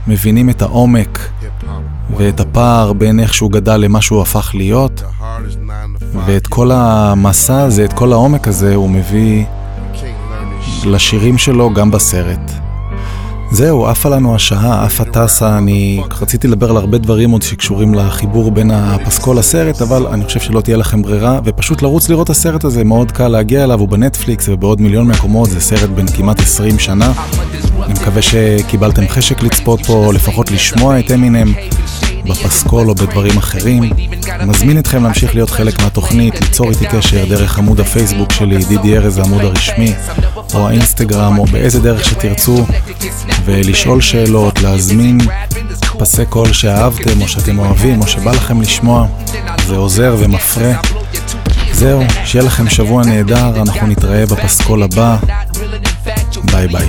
[0.06, 1.30] מבינים את העומק
[2.16, 5.02] ואת הפער בין איך שהוא גדל למה שהוא הפך להיות,
[6.26, 9.44] ואת כל המסע הזה, את כל העומק הזה, הוא מביא
[10.84, 12.59] לשירים שלו גם בסרט.
[13.52, 18.50] זהו, עפה לנו השעה, עפה טסה, אני רציתי לדבר על הרבה דברים עוד שקשורים לחיבור
[18.50, 22.64] בין הפסקול לסרט, אבל אני חושב שלא תהיה לכם ברירה, ופשוט לרוץ לראות את הסרט
[22.64, 26.78] הזה, מאוד קל להגיע אליו, הוא בנטפליקס ובעוד מיליון מקומות, זה סרט בן כמעט 20
[26.78, 27.12] שנה.
[27.82, 31.52] אני מקווה שקיבלתם חשק לצפות פה, לפחות לשמוע את אמינם.
[32.24, 33.90] בפסקול או בדברים אחרים.
[34.46, 39.18] מזמין אתכם להמשיך להיות חלק מהתוכנית, ליצור איתי קשר דרך עמוד הפייסבוק שלי, דידי ארז
[39.18, 39.94] העמוד הרשמי,
[40.54, 42.66] או האינסטגרם, או באיזה דרך שתרצו,
[43.44, 45.18] ולשאול שאלות, להזמין
[45.98, 49.06] פסי קול שאהבתם, או שאתם אוהבים, או שבא לכם לשמוע,
[49.66, 50.72] זה עוזר ומפרה.
[51.72, 55.16] זהו, שיהיה לכם שבוע נהדר, אנחנו נתראה בפסקול הבא.
[56.52, 56.88] Bye bye.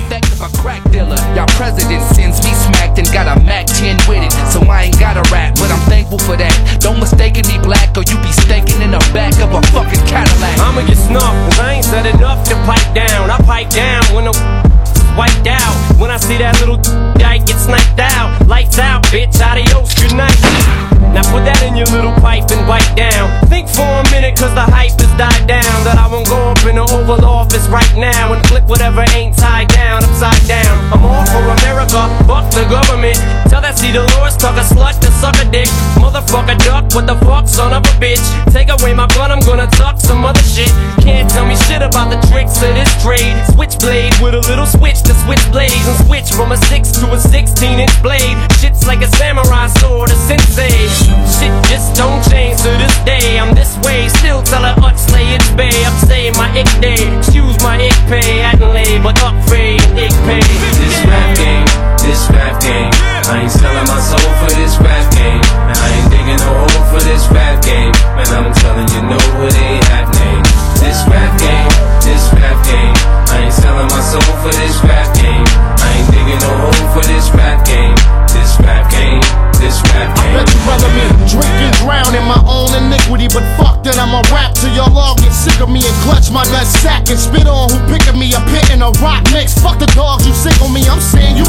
[1.34, 4.32] Y'all president sends me smacked and got a Mac 10 with it.
[4.50, 6.52] So I ain't got a rap, but I'm thankful for that.
[6.80, 10.58] Don't mistake me black or you be staking in the back of a fucking Cadillac.
[10.58, 13.30] I'ma get snuffed, cause I ain't set enough to pipe down.
[13.30, 14.34] I pipe down when the
[15.16, 15.74] wiped out.
[16.00, 16.76] When I see that little
[17.18, 20.91] guy get sniped out, lights out, bitch, adios, good night.
[21.12, 23.28] Now put that in your little pipe and wipe down.
[23.52, 25.76] Think for a minute, cause the hype has died down.
[25.84, 29.36] That I won't go up in the Oval Office right now and flip whatever ain't
[29.36, 30.74] tied down upside down.
[30.92, 33.20] I'm all for America, fuck the government.
[33.52, 35.68] Tell that see Dolores tuck a slut to suck a dick.
[36.00, 38.24] Motherfucker duck, what the fuck, son of a bitch.
[38.52, 40.72] Take away my gun, I'm gonna tuck some other shit.
[41.04, 43.36] Can't tell me shit about the tricks of this trade.
[43.52, 47.18] Switchblade with a little switch to switch blades and switch from a 6 to a
[47.18, 48.36] 16 inch blade.
[48.60, 51.01] Shit's like a samurai sword, a sensei.
[51.26, 53.38] Shit just don't change to this day.
[53.38, 55.74] I'm this way, still tell her Utsley it's bay.
[55.84, 57.02] I'm saying my ick day.
[57.32, 60.42] Choose my ick pay, Adelaide, but upgrade, ick pay.
[60.78, 61.66] This rap game,
[62.02, 62.92] this rap game.
[63.30, 64.71] I ain't selling my soul for this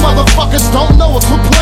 [0.03, 1.25] motherfuckers don't know us.
[1.25, 1.52] Quit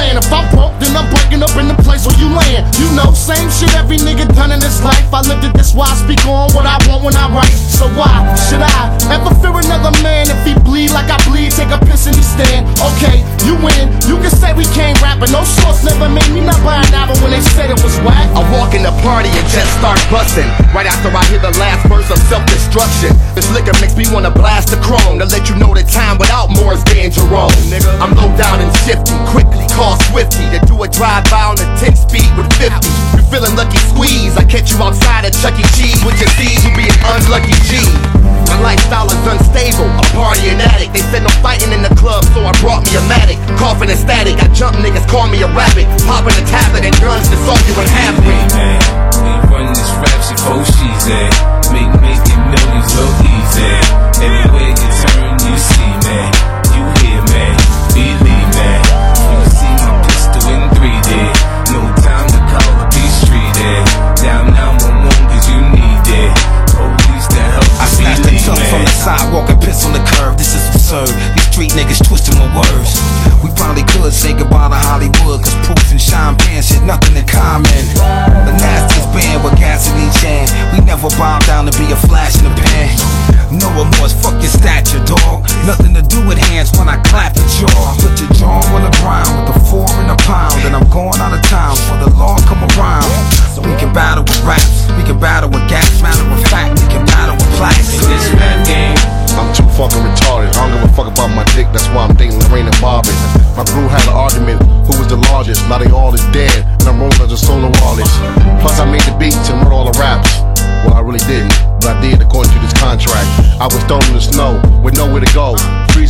[2.92, 5.08] You know, same shit every nigga done in this life.
[5.16, 7.56] I lived it this why I speak on what I want when I write.
[7.56, 11.56] So why should I ever fear another man if he bleed like I bleed?
[11.56, 12.68] Take a piss and he stand.
[12.84, 13.88] Okay, you win.
[14.12, 16.92] You can say we can't rap, but no source never made me not buy an
[16.92, 18.28] album when they said it was whack.
[18.36, 20.52] I walk in the party and just start busting.
[20.76, 23.16] Right after I hear the last verse of self-destruction.
[23.40, 26.52] This liquor makes me wanna blast the chrome to let you know the time without
[26.52, 27.56] more is danger wrong.
[28.04, 31.96] I'm low down and shifty, quickly call Swifty to do a drive-by on the 10
[31.96, 32.81] speed with 50.
[33.16, 34.36] You feeling lucky squeeze?
[34.38, 35.66] I catch you outside at Chuck E.
[35.78, 37.80] Cheese with your C's, you be an unlucky G.
[38.52, 40.92] My lifestyle is unstable, a party and addict.
[40.92, 43.40] They said no fighting in the club, so I brought me a Matic.
[43.56, 45.88] Coughing and static, I jump niggas, call me a rabbit.
[46.04, 48.80] Popping a tablet and guns to solve you in half Hey man,
[49.24, 51.32] we run this rap shit for she's at.
[51.72, 53.72] Make making millions look easy.
[54.20, 56.41] Everywhere you turn, you see man.
[69.02, 70.38] Sidewalk and piss on the curb.
[70.38, 71.10] This is absurd.
[71.34, 73.02] These street niggas twisting my words.
[73.42, 77.26] We probably could say goodbye to Hollywood, cause proof and shine pants shit nothing in
[77.26, 77.82] common.
[78.46, 80.54] The nastiest band with gas in each hand.
[80.78, 83.01] We never bow down to be a flash in the pan.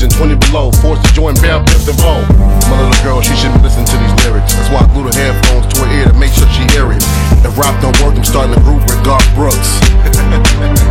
[0.01, 0.07] Go.
[0.07, 2.25] 20 below, forced to join Bell Biv DeVoe.
[2.69, 4.53] My little girl, she should be listening to these lyrics.
[4.55, 7.03] That's why I glued the headphones to her ear to make sure she hear it.
[7.45, 10.87] If rap don't work, I'm starting a group with Garth Brooks.